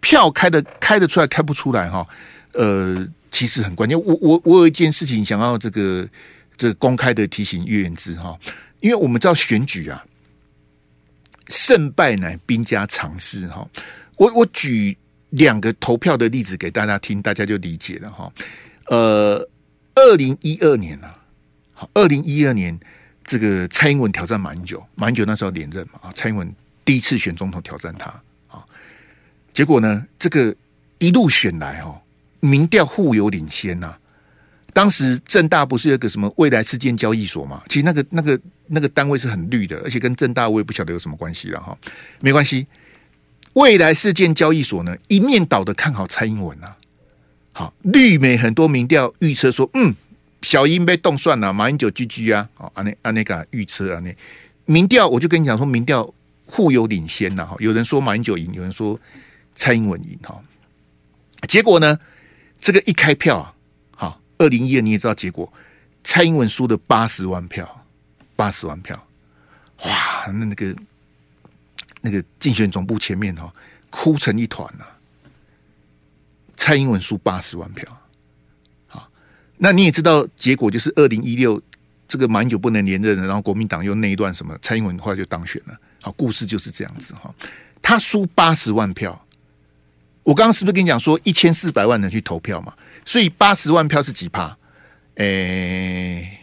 [0.00, 2.06] 票开的开得出来，开不出来哈，
[2.52, 3.98] 呃，其实很关键。
[3.98, 6.06] 我我我有一件事情想要这个
[6.56, 8.38] 这公开的提醒叶元之哈，
[8.80, 10.04] 因为我们知道选举啊，
[11.48, 13.68] 胜败乃兵家常事哈。
[14.16, 14.96] 我我举
[15.30, 18.32] 两个投票的例子给大家听，大家就理解了哈。
[18.86, 19.48] 呃，
[19.94, 21.14] 二零一二年啊。
[21.78, 22.80] 好，二零一二年，
[23.22, 26.50] 这个蔡英文挑战马英九，马英九那时候连任嘛啊，蔡英文
[26.86, 28.08] 第一次选总统挑战他
[28.48, 28.64] 啊，
[29.52, 30.56] 结果呢，这个
[30.96, 32.00] 一路选来哈，
[32.40, 33.94] 民调互有领先呐、
[34.76, 37.62] 当时正大不是有个什么未来事件交易所嘛？
[37.66, 41.74] 其实那个那个那个单位是很绿的，而且跟正大我也不晓得有什么关系了哈。
[42.20, 42.66] 没关系，
[43.54, 46.76] 未来事件交易所呢，一面倒的看好蔡英文啊。
[47.52, 49.94] 好，绿媒很多民调预测说，嗯。
[50.42, 52.46] 小英被动算了，马英九 GG 啊！
[52.54, 54.14] 好，安内安内个预测啊，那
[54.66, 56.12] 民调我就跟你讲说，民调
[56.44, 57.46] 互有领先呐。
[57.46, 59.00] 哈，有人说马英九赢，有人说
[59.54, 60.16] 蔡英文赢。
[60.22, 60.38] 哈，
[61.48, 61.98] 结果呢，
[62.60, 63.54] 这个一开票啊，
[64.38, 65.52] 二零一二你也知道结果，
[66.04, 67.86] 蔡英文输的八十万票，
[68.34, 69.06] 八十万票，
[69.84, 70.26] 哇！
[70.26, 70.76] 那那个
[72.00, 73.52] 那个竞选总部前面哈，
[73.90, 74.86] 哭成一团了。
[76.56, 77.86] 蔡英文输八十万票。
[78.86, 79.08] 好
[79.56, 81.60] 那你也知道结果就是二零一六
[82.08, 85.76] 这个蛮久不能连任的，然后国民党又那一段什么蔡英文后来就当选了。
[86.02, 87.34] 好，故事就是这样子哈。
[87.82, 89.25] 他输八十万票，
[90.26, 92.74] 我刚刚是不是跟你讲说一千四百万人去投票嘛？
[93.04, 94.56] 所以八十万票是几趴？
[95.14, 96.36] 诶，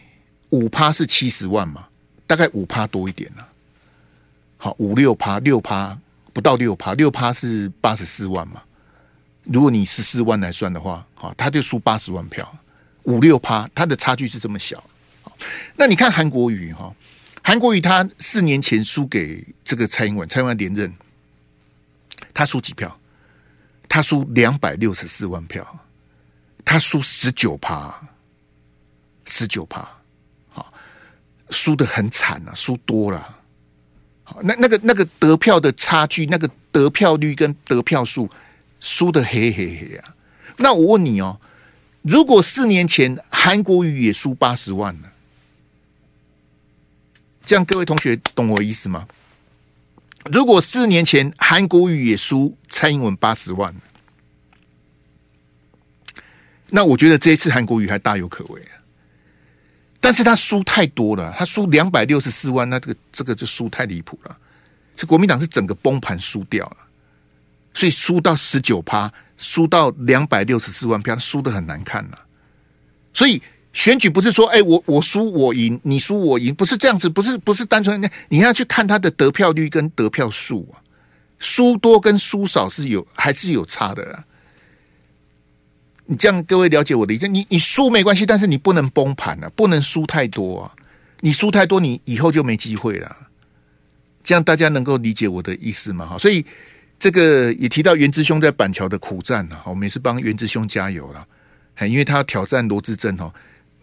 [0.48, 1.86] 五趴是七十万嘛？
[2.26, 3.44] 大概五趴多一点呢。
[4.56, 5.96] 好，五六趴，六趴
[6.32, 8.62] 不到六趴，六趴是八十四万嘛？
[9.42, 12.50] 如果你十四万来算的话，好，他就输八十万票，
[13.02, 14.82] 五六趴，他的差距是这么小。
[15.76, 16.90] 那你看韩国瑜哈，
[17.42, 20.90] 韩国瑜他四年前输给这个蔡英文，蔡英文连任，
[22.32, 22.98] 他输几票？
[23.94, 25.64] 他输两百六十四万票，
[26.64, 27.94] 他输十九趴，
[29.24, 29.88] 十九趴，
[30.48, 30.74] 好，
[31.50, 33.38] 输得很惨啊，输多了。
[34.24, 38.28] 好，那那个那个得票的差距，那个得票率跟得票数
[38.80, 40.12] 输的黑黑黑啊！
[40.56, 41.40] 那我问你哦，
[42.02, 45.08] 如果四年前韩国瑜也输八十万呢？
[47.46, 49.06] 这样各位同学懂我意思吗？
[50.32, 53.74] 如果四年前韩国瑜也输蔡英文八十万，
[56.70, 58.80] 那我觉得这一次韩国瑜还大有可为啊。
[60.00, 64.36] 但是他输太多了，他输两百六十四万，那这个这个就输太离谱了。
[64.96, 66.76] 这国民党是整个崩盘输掉了，
[67.72, 72.18] 所以输到十九趴，输到两百六十四万票，输的很难看了。
[73.12, 73.42] 所以
[73.74, 80.80] 选举不是说，哎，我我输我赢，你输我赢，不是这样子，不是不是单纯的，你要去看他的得票率跟得票数啊，
[81.40, 84.24] 输多跟输少是有还是有差的啊。
[86.06, 87.26] 你这样，各位了解我的意思？
[87.26, 90.72] 你你输没关系，但是你不能崩盘啊，不能输太多啊！
[91.20, 93.16] 你输太多，你以后就没机会了。
[94.22, 96.06] 这样大家能够理解我的意思吗？
[96.06, 96.44] 哈，所以
[96.98, 101.26] 这个也提到袁之兄在板桥的苦战啊，我们也是帮袁之兄加油了。
[101.88, 103.32] 因为他挑战罗志正哈，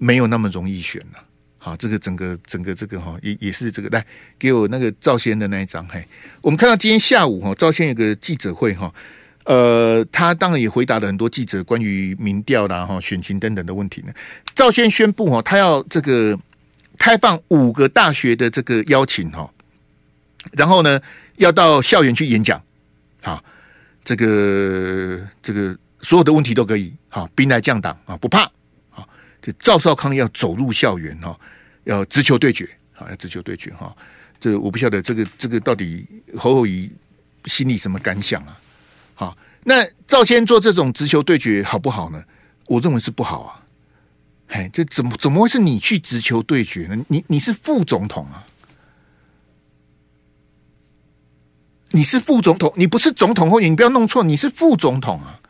[0.01, 1.23] 没有那么容易选了。
[1.59, 4.03] 好，这个整个整个这个哈，也也是这个来
[4.39, 5.87] 给我那个赵先的那一张。
[5.87, 6.03] 嘿，
[6.41, 8.91] 我们看到今天下午哈，赵先有个记者会哈。
[9.45, 14.11] 呃，他当然也回答了很多记者关于民调啦、哈选情等等的问题呢。
[14.55, 16.37] 赵先宣布哈，他要这个
[16.97, 19.47] 开放五个大学的这个邀请哈，
[20.53, 20.99] 然后呢
[21.37, 22.59] 要到校园去演讲，
[23.21, 23.43] 好，
[24.03, 28.51] 这个这个所有的问题都可以，好兵来将挡啊，不怕，
[29.41, 31.37] 这赵少康要走入校园哈，
[31.85, 33.95] 要直球对决，好，要直球对决哈。
[34.39, 36.05] 这我不晓得这个这个到底
[36.37, 36.91] 侯友宜
[37.45, 38.59] 心里什么感想啊？
[39.15, 42.23] 好，那赵先做这种直球对决好不好呢？
[42.67, 43.61] 我认为是不好啊。
[44.47, 47.03] 嘿，这怎么怎么会是你去直球对决呢？
[47.07, 48.45] 你你是副总统啊，
[51.89, 55.40] 你是副总统，你不是总统候选，你不要弄错，你是副总统啊。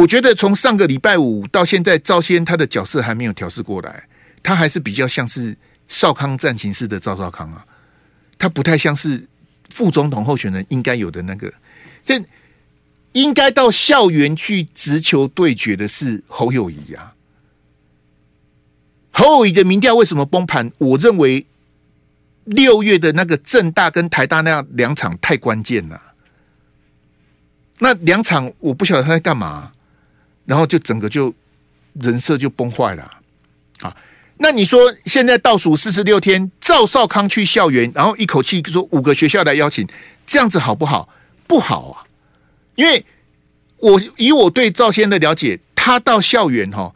[0.00, 4.08] 我觉得从上个礼拜五到现在，赵先他的角色还没有调试过来，
[4.42, 5.54] 他还是比较像是
[5.88, 7.62] 少康战情室的赵少康啊，
[8.38, 9.28] 他不太像是
[9.68, 11.52] 副总统候选人应该有的那个
[12.04, 12.20] 这。
[13.12, 17.12] 应该到校园去直球对决的是侯友宜啊！
[19.10, 20.70] 侯友宜的民调为什么崩盘？
[20.78, 21.44] 我认为
[22.44, 26.00] 六月的那个政大跟台大那两场太关键了。
[27.80, 29.72] 那两场我不晓得他在干嘛，
[30.46, 31.32] 然后就整个就
[31.94, 33.10] 人设就崩坏了
[33.80, 33.96] 啊！
[34.36, 39.86] 那你说现在倒数四十六天，赵少康去校园，然后一口气说五个学校来邀请，
[40.26, 41.08] 这样子好不好？
[41.46, 42.06] 不好啊！
[42.76, 43.04] 因为
[43.76, 46.94] 我以我对赵先的了解，他到校园哈，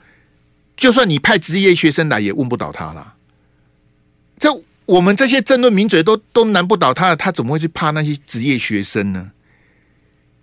[0.77, 3.15] 就算你派职业学生来，也问不倒他了。
[4.39, 4.49] 这
[4.87, 9.31] 我们这些争论名嘴都都难不倒他，他怎么会去怕那些职业学生呢？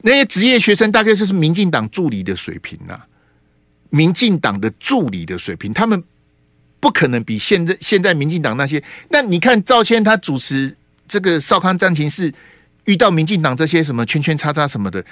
[0.04, 3.08] 那些职业学生大概就是民进党助理的水平啊，
[3.90, 6.04] 民进党的助理的水平，他们
[6.80, 8.84] 不可能比现在现在民进党那些。
[9.10, 10.76] 那你看赵先他主持
[11.08, 12.34] 这个少康战情室。
[12.86, 15.06] 遇到民进党这些什么圈圈叉叉什么的，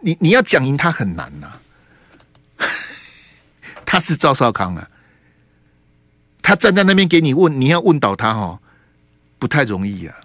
[0.00, 2.66] 你你要讲赢他很难呐、啊。
[3.86, 4.90] 他是赵少康啊，
[6.42, 8.58] 他站在那边给你问，你要问倒他哈，
[9.38, 10.16] 不太容易啊，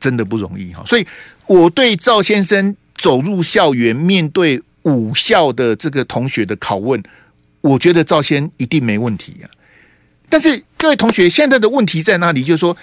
[0.00, 0.82] 真的不容易哈。
[0.86, 1.06] 所以
[1.46, 7.02] 我对赵先生走入校园，面对五校的这个同学的拷问，
[7.60, 9.54] 我觉得赵先一定没问题呀、啊。
[10.28, 12.42] 但是各位同学，现在的问题在哪里？
[12.42, 12.76] 就是说，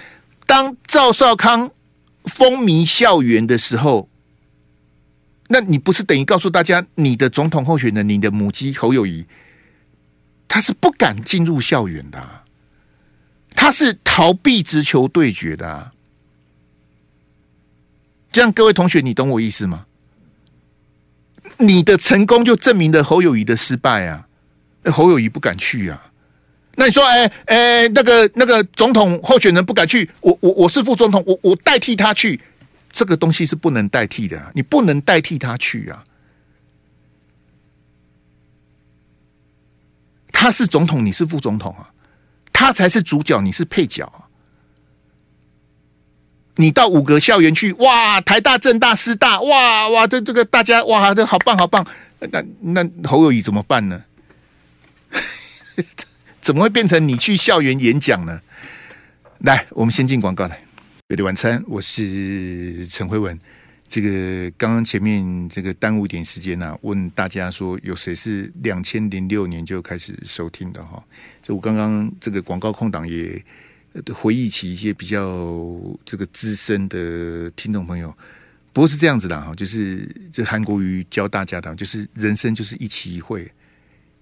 [0.46, 1.70] 当赵少康。
[2.26, 4.06] 风靡校园的时候，
[5.48, 9.24] 那你不是等于告诉大家，你的总统候选人，你的母鸡侯友宜，
[10.46, 12.22] 他是不敢进入校园的，
[13.56, 15.92] 他是逃避直球对决的。
[18.32, 19.86] 这样，各位同学，你懂我意思吗？
[21.58, 24.26] 你的成功就证明了侯友谊的失败啊！
[24.84, 26.10] 侯友谊不敢去啊。
[26.76, 32.40] 那你说，哎、哎、那个那个总统候选人不敢去，我我我是副总统，我我代替他去，
[32.92, 36.04] 这个东西是不能代替的啊，你不能代替他去啊。
[40.32, 41.90] 他是总统，你是副总统啊，
[42.52, 44.29] 他才是主角，你是配角啊。
[46.56, 51.86] 你到五个校园去，哇，台大、政大、师大，哇哇，这这个大家哇，这好棒好棒。
[52.18, 54.04] 那那侯友宜怎么办呢？
[56.42, 58.40] 怎么会变成你去校园演讲呢？
[59.40, 60.60] 来，我们先进广告来。
[61.08, 63.38] 美丽晚餐，我是陈慧文。
[63.88, 71.02] 这个刚刚前面这个耽误一点时间呢、啊，问大家说有谁是两千零六年就开始收听的哈？
[71.42, 73.42] 就我刚刚这个广告空档也
[74.14, 78.16] 回忆起一些比较这个资深的听众朋友。
[78.72, 83.50] 不过是这样子的哈，就是这韩国瑜教大家的，就是人生就是一期一会。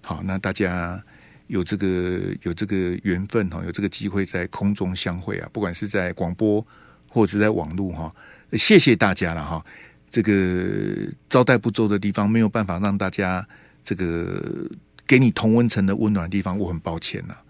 [0.01, 0.99] 好，那大家
[1.45, 6.65] 有这个有这个缘分哈，有这个机会在空中相会啊，不管是在广播
[7.07, 8.13] 或者是在网络哈。
[8.53, 9.63] 谢谢大家了哈，
[10.09, 13.47] 这个招待不周的地方没有办法让大家
[13.83, 14.67] 这个
[15.05, 17.35] 给你同温层的温暖的地方，我很抱歉了。
[17.35, 17.48] 好，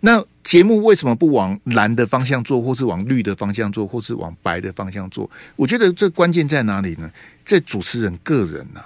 [0.00, 5.30] 那节目为什么不往蓝的方向做，或是往绿的方向做，或是往白的方向做？
[5.56, 7.10] 我觉得这关键在哪里呢？
[7.44, 8.80] 在主持人个人呐，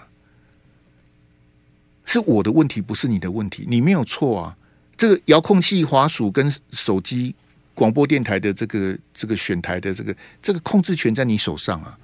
[2.04, 4.56] 是我的问题，不是你的问题，你没有错啊。
[4.96, 7.34] 这个遥控器、滑鼠跟手机。
[7.76, 11.98] 广播电台的这个这个选台的这个这个控制权在你手上啊，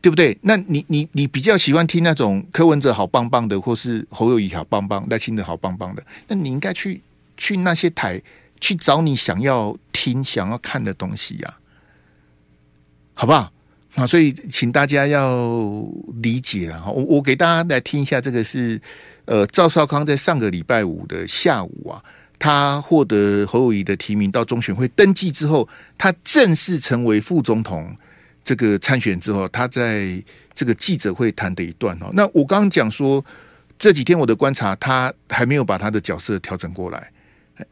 [0.00, 0.36] 对不对？
[0.40, 7.00] 那你你你比较喜欢听那种柯文哲好棒棒的，或是侯友谊好棒棒、赖清德好棒棒的，那你应该去
[7.38, 8.20] 去那些台
[8.60, 11.56] 去找你想要听、想要看的东西呀、啊，
[13.14, 13.50] 好不好？
[13.94, 15.82] 啊，所以请大家要
[16.22, 16.84] 理解啊！
[16.86, 18.80] 我我给大家来听一下，这个是
[19.24, 22.04] 呃赵少康在上个礼拜五的下午啊。
[22.38, 27.96] 他获得侯友谊的提名到中选会登记之后，他正式成为副总统
[28.44, 30.22] 这个参选之后，他在
[30.54, 32.10] 这个记者会谈的一段哦。
[32.12, 33.24] 那我刚刚讲说，
[33.76, 37.10] 这几天我的观察，他还没有把他的角色调整过来。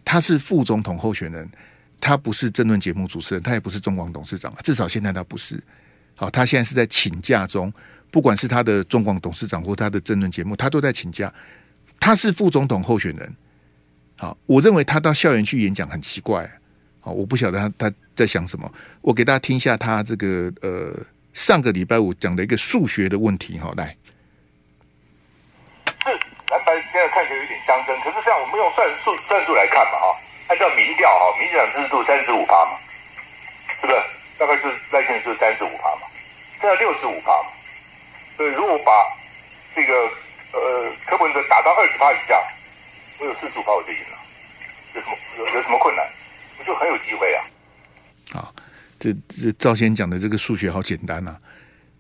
[0.05, 1.49] 他是副总统候选人，
[2.01, 5.63] 他不是政论节目主持人，他也不是中广董事长，至少现在他不是。
[6.15, 7.73] 好，他现在是在请假中，
[8.11, 11.33] 不管是他的中广董事长或他的政论节目，他都在请假。
[12.01, 13.35] 他是副总统候选人。
[14.17, 16.51] 好，我认为他到校园去演讲很奇怪。
[17.01, 18.73] 好，我不晓得他他在想什么。
[19.03, 20.99] 我给大家听一下他这个呃
[21.35, 23.59] 上个礼拜五讲的一个数学的问题。
[23.59, 23.97] 好，来，
[26.67, 32.77] 蓝白现在看起来有点相争，可是这样我们用算数算数来看嘛，哈，按照民调哈，民调支持度三十五趴嘛，
[33.81, 33.99] 是不是？
[34.37, 36.03] 大概就是赖清德就是三十五趴嘛，
[36.61, 37.49] 现在六十五趴嘛。
[38.37, 38.93] 所以如果把
[39.75, 39.95] 这个
[40.53, 42.43] 呃柯文哲打到二十趴以下。
[43.19, 44.19] 我有四十五趴我就赢了，
[44.95, 46.07] 有什么有有什么困难？
[46.59, 47.41] 我就很有机会啊！
[48.31, 48.55] 好，
[49.01, 51.41] 这这赵先讲的这个数学好简单啊！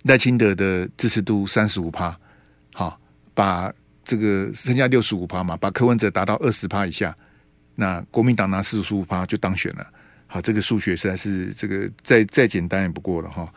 [0.02, 2.14] 赖清德的支持度三十五趴，
[2.74, 3.00] 好，
[3.32, 3.72] 把
[4.06, 7.14] 这个剩下六十五趴嘛，把柯文哲达到二十趴以下，
[7.74, 9.86] 那国民党拿四十五趴就当选了。
[10.26, 13.52] 好，这个数学实在是这个再再简单也不过了哈。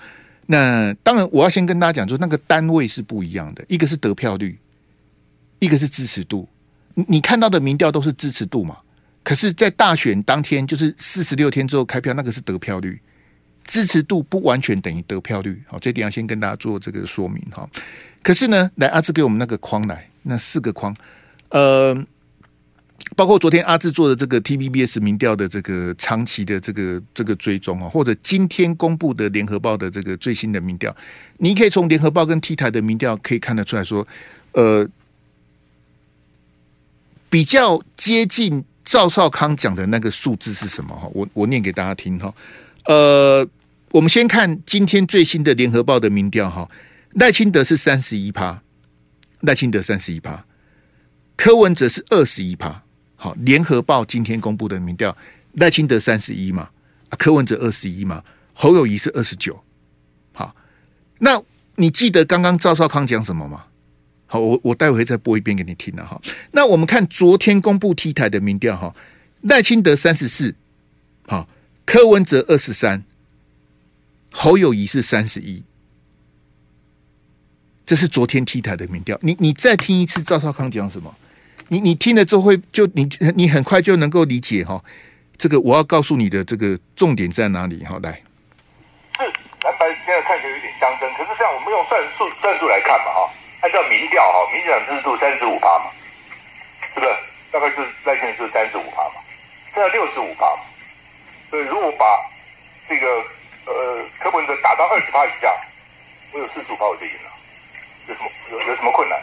[0.46, 4.58] 那当然，我要先跟大家讲说，那个单位是不一样的，一个是得票率，
[5.60, 6.50] 一个是支持度。
[6.96, 8.78] 你看到的民调都是支持度嘛？
[9.24, 13.00] 可是，在大选当天，就是四十六天之后开票，那个是得票率，
[13.66, 15.62] 支持度不完全等于得票率。
[15.68, 17.70] 好，这点要先跟大家做这个说明哈。
[18.24, 20.96] 可是呢，来阿志给我们那个框来，那四个框，
[21.50, 21.96] 呃，
[23.16, 30.96] 包括昨天阿志做的这个 TVBS 民调的这个长期的这个这个追踪啊，或者今天公布的联合报的这个最新的民调，
[31.38, 34.08] 你可以从联合报跟 T 台的民调可以看得出来说，
[34.54, 34.88] 呃。
[37.32, 40.96] 比较接近赵少康讲的那个数字是什么？
[40.96, 42.34] 哈，我我念给大家听哈。
[42.86, 43.48] 呃，
[43.92, 46.68] 我们先看今天最新的联合报的民调哈，
[47.12, 48.60] 赖清德是三十一趴，
[49.42, 50.46] 赖清德三十一趴，
[51.36, 52.84] 柯文哲是二十一趴。
[53.16, 55.16] 好，联合报今天公布的民调，
[55.54, 56.70] 赖清德三十一嘛，
[57.18, 58.24] 柯文哲二十一嘛，
[58.54, 59.62] 侯友谊是二十九。
[60.32, 60.56] 好，
[61.18, 61.42] 那
[61.76, 63.66] 你记得刚刚赵少康讲什么吗？
[64.26, 66.22] 好，我我待会再播一遍给你听了哈。
[66.52, 68.96] 那我们看昨天公布 T 台的民调哈，
[69.42, 70.56] 赖清德三十四，
[71.28, 71.50] 好，
[71.86, 73.04] 柯文哲二十三，
[74.32, 75.64] 侯友谊是三十一，
[77.90, 79.18] 这是昨天 T 台的民调。
[79.20, 81.12] 你你再听一次赵少康讲什么？
[81.70, 84.80] 你你听了之后会就你你很快就能够理解哈。
[85.40, 87.84] 这个我要告诉你的这个重点在哪里？
[87.84, 88.22] 哈，来，
[89.18, 89.24] 是
[89.66, 93.28] 蓝白现在看起来有点相争，可是这样我们用算数算数来看嘛哈。
[93.64, 95.90] 按照民调哈，民调支持度三十五趴嘛，
[96.94, 97.12] 是不是？
[97.52, 99.18] 大概就是赖清德就是三十五趴嘛，
[99.74, 100.62] 现在六十五趴嘛。
[101.50, 102.06] 所以如果把
[102.88, 103.08] 这个
[103.66, 105.50] 呃柯文哲打到二十趴以下，
[106.34, 107.29] 我有四十五趴我就赢了，
[108.10, 109.18] 有什么有有什么困难？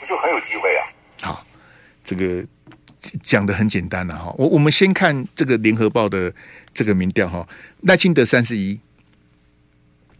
[0.00, 0.80] 我就很有机会啊。
[1.22, 1.46] 好，
[2.04, 2.44] 这个
[3.22, 4.34] 讲的很简单了哈。
[4.38, 6.32] 我我们先看这个联合报的
[6.72, 7.46] 这个民调哈，
[7.82, 8.78] 赖清德三十一，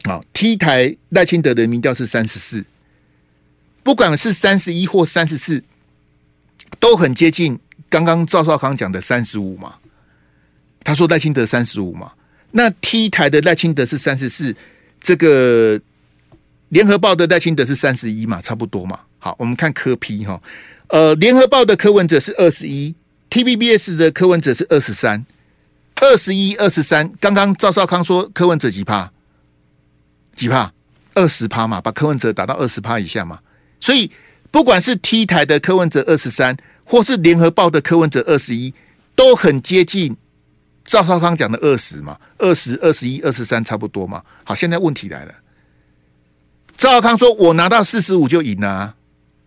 [0.04, 2.64] 好，T 台赖清德的民调是三十四，
[3.82, 5.62] 不管是三十一或三十四，
[6.80, 7.58] 都很接近
[7.88, 9.76] 刚刚赵少康讲的三十五嘛。
[10.82, 12.12] 他说赖清德三十五嘛，
[12.50, 14.56] 那 T 台的赖清德是三十四，
[15.00, 15.78] 这个
[16.68, 19.00] 联合报的赖清德是三十一嘛，差不多嘛。
[19.18, 20.40] 好，我们看科 P 哈，
[20.88, 22.94] 呃，联合报的柯文哲是二十一
[23.30, 25.24] ，TVBS 的柯文哲是二十三，
[25.96, 27.10] 二十一二十三。
[27.20, 29.10] 刚刚赵少康说柯文哲几趴？
[30.36, 30.72] 几趴？
[31.14, 33.40] 二十趴嘛，把柯文哲打到二十趴以下嘛。
[33.80, 34.10] 所以
[34.50, 38.72] 不管是 T 台的柯文哲二十三，或是联合报的柯文哲二十一，
[39.16, 40.16] 都很接近。
[40.84, 44.22] 赵少康讲的二十嘛，二十二十一、二十三差不多嘛。
[44.44, 45.34] 好，现在问题来了。
[46.78, 48.94] 赵少康说：“我拿到四十五就赢啊。”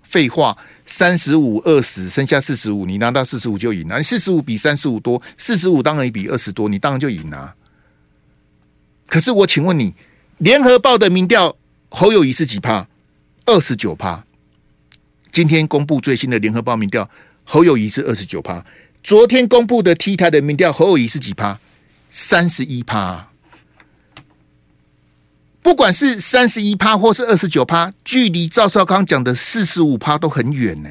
[0.04, 4.04] 废话，三十五、二十，剩下四十五，你拿到四十五就赢了。
[4.04, 7.56] 四十五比三十五多，四十五当然比二十多，你当然就赢了。
[9.08, 9.96] 可是我请问你，
[10.40, 11.56] 联合报的民调
[11.88, 12.86] 侯友宜是几趴？
[13.46, 14.22] 二十九趴。
[15.32, 17.10] 今天公布最新的联合报民调，
[17.46, 18.66] 侯友宜是二十九趴。
[19.02, 21.58] 昨天公布的 T 台的民调，侯友宜是几趴？
[22.10, 23.31] 三十一趴。
[25.62, 30.90] 不管是三十一趴或是二十九趴，距离赵少康讲的四十五趴都很远呢，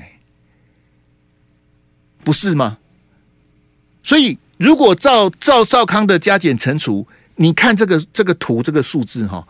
[2.22, 2.78] 不是吗？
[4.02, 7.06] 所以，如果照赵少康的加减乘除，
[7.36, 9.46] 你看这个这个图这个数字哈，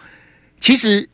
[0.60, 1.08] 其实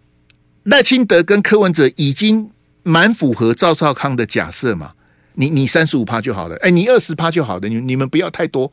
[0.64, 2.50] 赖清德跟柯文哲已经
[2.82, 4.92] 蛮符合赵少康的假设嘛。
[5.34, 8.72] 你你三十五趴就好了，哎，你二十趴就好了，你你们不要太多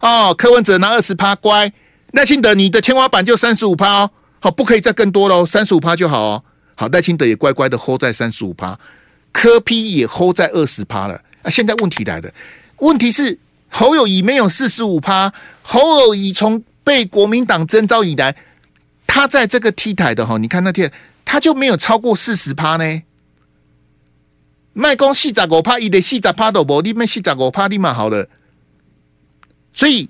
[0.00, 0.34] 哦。
[0.34, 1.72] 柯文哲拿二十趴，乖。
[2.12, 4.10] 赖清德，你的天花板就三十五趴哦，
[4.44, 6.44] 好，不可以再更多喽，三十五趴就好哦。
[6.74, 8.78] 好，赖清德也乖乖的 hold 在三十五趴，
[9.32, 11.14] 柯 P 也 hold 在二十趴了。
[11.40, 12.30] 啊，现在问题来了，
[12.80, 13.38] 问题是
[13.70, 15.32] 侯友宜没有四十五趴，
[15.62, 18.36] 侯友宜从被国民党征召以来，
[19.06, 20.92] 他在这个 T 台的哈，你看那天
[21.24, 23.02] 他就没有超过四十趴呢。
[24.74, 28.28] 卖公四十五趴，一的四十趴都无，你们四十五趴立马好了。
[29.72, 30.06] 所以，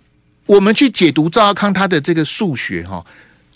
[0.46, 3.06] 我们去解读赵阿康他的这个数学哈，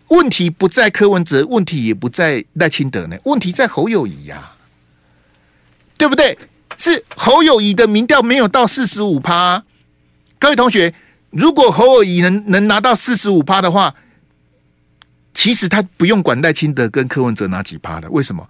[0.08, 4.56] 问题不在柯文哲，问题也不在赖清德呢，问题在侯友谊呀、啊，
[5.96, 6.38] 对不对？
[6.76, 9.64] 是侯友谊的民调没有到四十五趴。
[10.38, 10.94] 各位同学，
[11.30, 13.92] 如果侯友谊能能拿到四十五趴的话，
[15.34, 18.48] 其实他不用管赖清德跟柯文哲拿几趴的，为什么？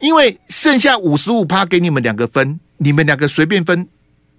[0.00, 3.86] 因为剩下五十五趴给你们两个分，你们两个随便分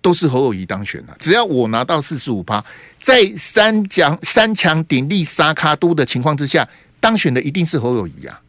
[0.02, 1.16] 都是侯友宜当选了。
[1.20, 2.64] 只要我拿到四十五趴，
[3.02, 6.68] 在三强三强鼎立沙卡都的情况之下，
[7.00, 8.41] 当选的一定是侯友宜啊！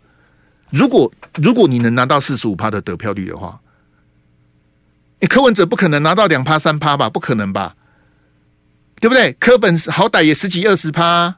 [0.71, 3.61] 如果如果你能拿到四十五趴的得票率的话，
[5.19, 7.11] 你柯文哲不可能拿到两趴三趴吧？
[7.11, 7.75] 不可能吧？
[9.01, 9.33] 对不对？
[9.41, 11.35] 柯本好歹也十几二十趴，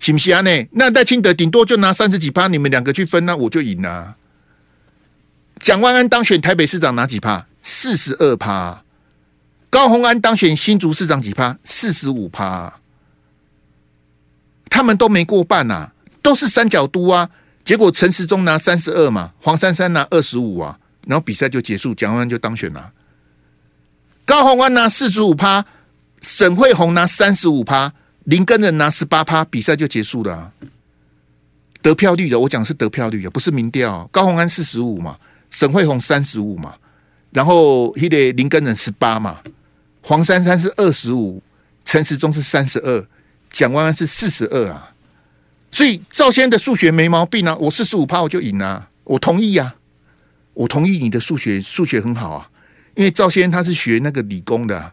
[0.00, 0.40] 行不行啊？
[0.42, 0.68] 呢？
[0.70, 4.14] 那赖清德顶多就拿三十几趴，你们两个去分，那我就赢了。
[5.60, 7.44] 蒋万安当选台北市长拿几趴？
[7.62, 8.82] 四十二趴。
[9.70, 11.56] 高虹安当选新竹市长几趴？
[11.64, 12.72] 四十五趴。
[14.70, 15.92] 他们都没过半呐、啊，
[16.22, 17.28] 都是三角都啊。
[17.64, 22.90] 结果陈时中拿三十二嘛，黄珊珊拿二十五啊，然后比赛就结束，蒋万就当选了。
[24.24, 25.64] 高虹安拿四十五趴，
[26.22, 27.92] 沈慧虹拿三十五趴，
[28.24, 30.52] 林根仁拿十八趴，比赛就结束了、啊。
[31.82, 34.08] 得票率的，我讲是得票率的，不是民调。
[34.10, 35.16] 高虹安四十五嘛。
[35.50, 36.74] 沈慧虹三十五嘛，
[37.30, 39.38] 然后那个林根仁十八嘛，
[40.02, 41.42] 黄珊珊是二十五，
[41.84, 43.06] 陈时中是三十二，
[43.50, 44.92] 蒋万安是四十二啊。
[45.70, 49.74] 所以赵先的数学没毛病啊，我四十五趴我就赢啊，我同意啊，
[50.54, 52.50] 我同意你的数学数学很好啊，
[52.94, 54.92] 因为赵先他是学那个理工的，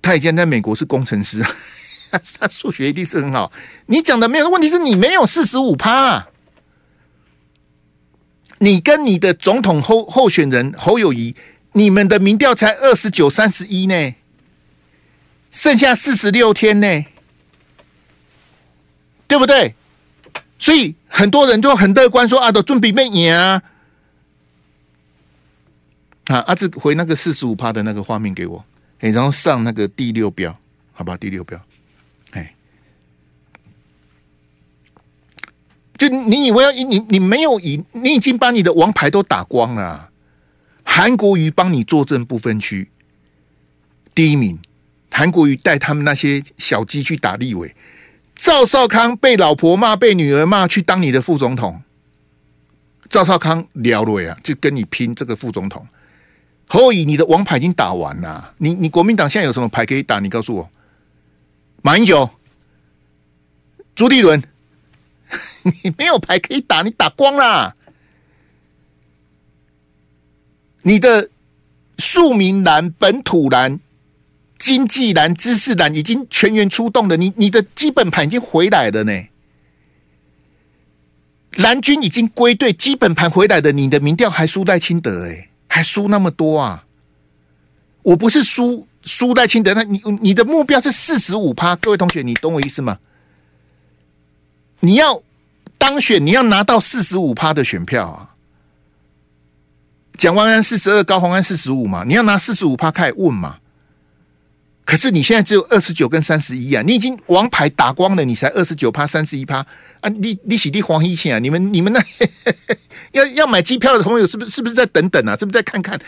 [0.00, 1.44] 他以前在美国是工程师，
[2.40, 3.52] 他数学一定是很好。
[3.84, 6.28] 你讲的没有问题，是你没有四十五趴啊。
[8.58, 11.34] 你跟你的总统候候选人侯友谊，
[11.72, 14.14] 你们的民调才二十九、三十一呢，
[15.50, 17.04] 剩下四十六天呢，
[19.26, 19.74] 对不对？
[20.58, 23.62] 所以很多人就很乐观说啊，都准备没赢啊。
[26.26, 28.64] 啊，阿志回那个四十五趴的那个画面给我，
[29.00, 30.56] 哎，然后上那个第六标，
[30.92, 31.60] 好吧，第六标。
[35.98, 40.08] 就你以为要你你没有赢，你已经把你的王牌都打光了。
[40.82, 42.88] 韩国瑜帮你坐镇不分区
[44.14, 44.58] 第一名，
[45.10, 47.74] 韩国瑜带他们那些小鸡去打立委，
[48.36, 51.82] 赵少康被老婆骂，被女儿骂，去当你的副总统。
[53.08, 55.86] 赵少康聊了呀，就跟你拼这个副总统。
[56.68, 58.54] 侯友宜，你的王牌已经打完了。
[58.58, 60.20] 你你国民党现在有什么牌可以打？
[60.20, 60.70] 你告诉我。
[61.82, 62.30] 马英九、
[63.96, 64.40] 朱立伦，
[65.82, 67.74] 你没有牌可以打，你打光了。
[70.82, 71.28] 你的
[71.98, 73.80] 庶民蓝、本土蓝。
[74.60, 79.12] 经济蓝、知识蓝已经全员出动了，你你的基本盘已经回来了呢。
[81.54, 86.84] 蓝军已经归队，基本盘回来的，你的民调还输在清德哎，还输那么多啊！
[88.02, 92.98] 我不是输输在清德，那你你的目标是四十五趴，各位同学，你懂我意思吗？
[94.78, 95.20] 你要
[95.78, 98.30] 当选，你要拿到四十五趴的选票啊！
[100.18, 103.56] 蒋万安四十二，高虹安四十五嘛，你要拿四十五趴开始问嘛。
[104.84, 106.82] 可是你现在只有二十九跟三十一啊！
[106.84, 109.64] 你已经王牌打光了，你才二十九趴、三十一趴
[110.00, 110.08] 啊！
[110.08, 111.38] 你你洗地黄一线啊！
[111.38, 112.02] 你们你们那
[113.12, 115.36] 要要买机票的朋友是不是是不是再等等啊？
[115.36, 116.00] 是不是再看看？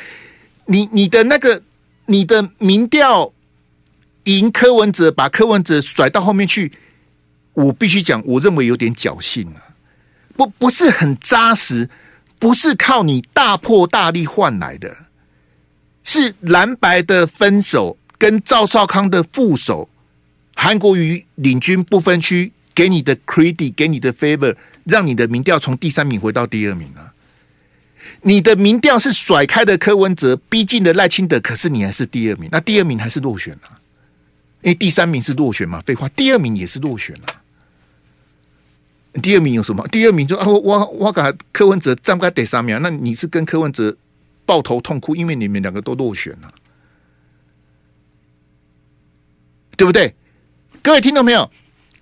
[0.67, 1.63] 你你的那个
[2.07, 3.33] 你的民调
[4.25, 6.73] 赢柯文哲，把柯文哲甩到后面去，
[7.53, 9.63] 我必须讲，我认为有点侥幸啊！
[10.37, 11.89] 不不是很扎实，
[12.41, 14.97] 不是靠你大破大立换来的，
[16.03, 17.97] 是蓝白的分手。
[18.23, 19.89] 跟赵少康的副手
[20.55, 24.55] 韩国瑜领军不分区，给你的 credit，给你的 favor，
[24.85, 27.13] 让你的民调从第三名回到第二名啊！
[28.21, 33.75] 你的民调是甩开的柯文哲，逼近的赖清德，可是你还是第二名，那第二名还是落选啊？
[34.61, 35.83] 因为第三名是落选嘛？
[35.85, 37.43] 废话，第二名也是落选啊！
[39.21, 39.85] 第二名有什么？
[39.89, 43.97] 第二名就啊，我我我讲柯文哲站不在第三名，那你是跟柯文哲
[44.47, 46.55] 抱头痛哭，因为你们两个都落选了。
[49.77, 50.15] 对不对？
[50.83, 51.51] 各位听到没有？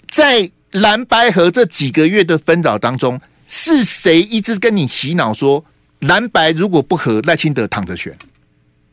[0.08, 5.64] 在蓝白合这几个月的纷扰当中，是谁一直跟你洗脑说
[6.00, 8.16] 蓝白如果不合，赖清德躺着选？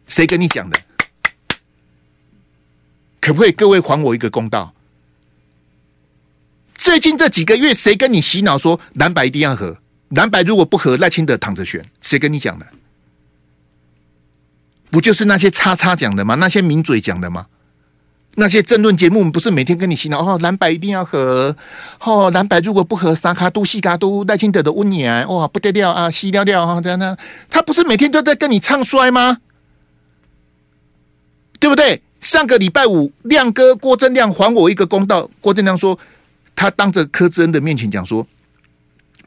[0.07, 0.79] 谁跟你讲的？
[3.19, 4.73] 可不可以各位还我一个公道？
[6.75, 9.77] 最近这几个月，谁跟你洗脑说蓝白一定要和？
[10.09, 11.85] 蓝白如果不和，赖清德躺着选？
[12.01, 12.65] 谁跟你讲的？
[14.89, 16.35] 不就是那些叉叉讲的吗？
[16.35, 17.47] 那些名嘴讲的吗？
[18.39, 21.55] 那些政论节目不是每天跟你洗脑哦，蓝白一定要和
[21.99, 27.17] 哦，蓝白如果不合，三卡都西卡都赖清德的温年哇不得了啊，西了了啊这样呢，
[27.49, 29.39] 他不是每天都在跟你唱衰吗？
[31.59, 31.99] 对不对？
[32.21, 35.27] 上个礼拜五，亮哥郭正亮还我一个公道。
[35.41, 35.97] 郭正亮说，
[36.55, 38.27] 他当着柯志恩的面前讲说，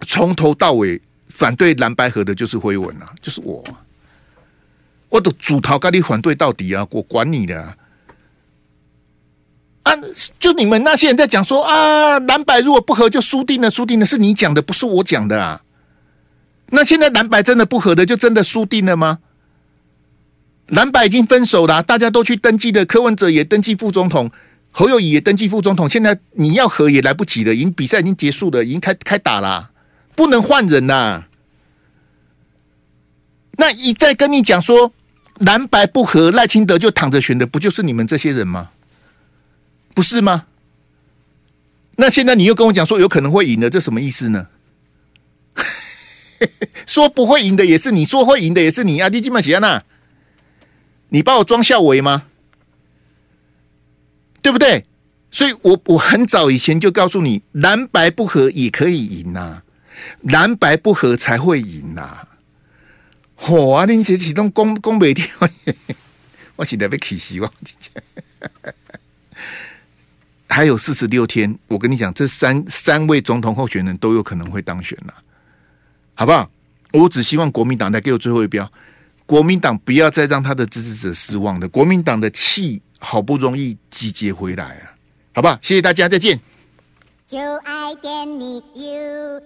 [0.07, 3.61] 从头到尾反对蓝白合的就是辉文啊，就是我，
[5.09, 7.61] 我都主逃跟你反对到底啊，我管你的。
[7.61, 7.77] 啊！
[9.83, 9.93] 啊
[10.39, 15.63] 就你们那些人在讲说啊，蓝白如果不合就输定了，输定了是你讲的，不是我讲的啊。
[16.73, 19.19] 那现在蓝白真的不合的，就真的输定了吗？
[20.67, 24.31] 蓝白已经分手了，大家都去登记的，柯文哲也登记副总统，
[24.71, 25.91] 侯友宜也登记副总统。
[25.91, 29.71] 现在你要合也来不及了，已经比赛已经结束了，已经开开打了，
[30.15, 31.25] 不能换人呐。
[33.57, 34.93] 那一再跟你讲说
[35.39, 38.71] 蓝白不合，赖清德就躺着选的，不就是你们这些人吗？
[39.95, 40.47] 不是吗？
[41.97, 44.49] 那现在你又跟我讲说有可能会赢的，这什么意思呢？
[46.87, 49.09] 说不会赢的也是你，说会赢的也是你啊！
[49.09, 49.83] 你这么写呢？
[51.11, 52.25] 你把我装校委吗？
[54.41, 54.87] 对不对？
[55.31, 59.65] 所以我我很早以前就告诉你，蓝白不合也可以赢呐、啊，
[60.23, 62.29] 蓝白不合才会赢呐、啊。
[63.39, 63.85] 嚯啊！
[63.85, 65.29] 你这启动攻攻北天，
[66.57, 67.53] 我现在被气死我！
[70.51, 75.15] 还有四十六天，我跟你讲，这三三位总统候选人都有可能会当选了，
[76.15, 76.51] 好不好？
[76.93, 78.69] 我只希望国民党再给我最后一标，
[79.27, 81.69] 国民党不要再让他的支持者失望了。
[81.69, 84.91] 国民党的气好不容易集结回来啊，
[85.33, 85.57] 好不好？
[85.63, 86.41] 谢谢大家，再见。
[87.29, 89.41] 就爱点你 UFO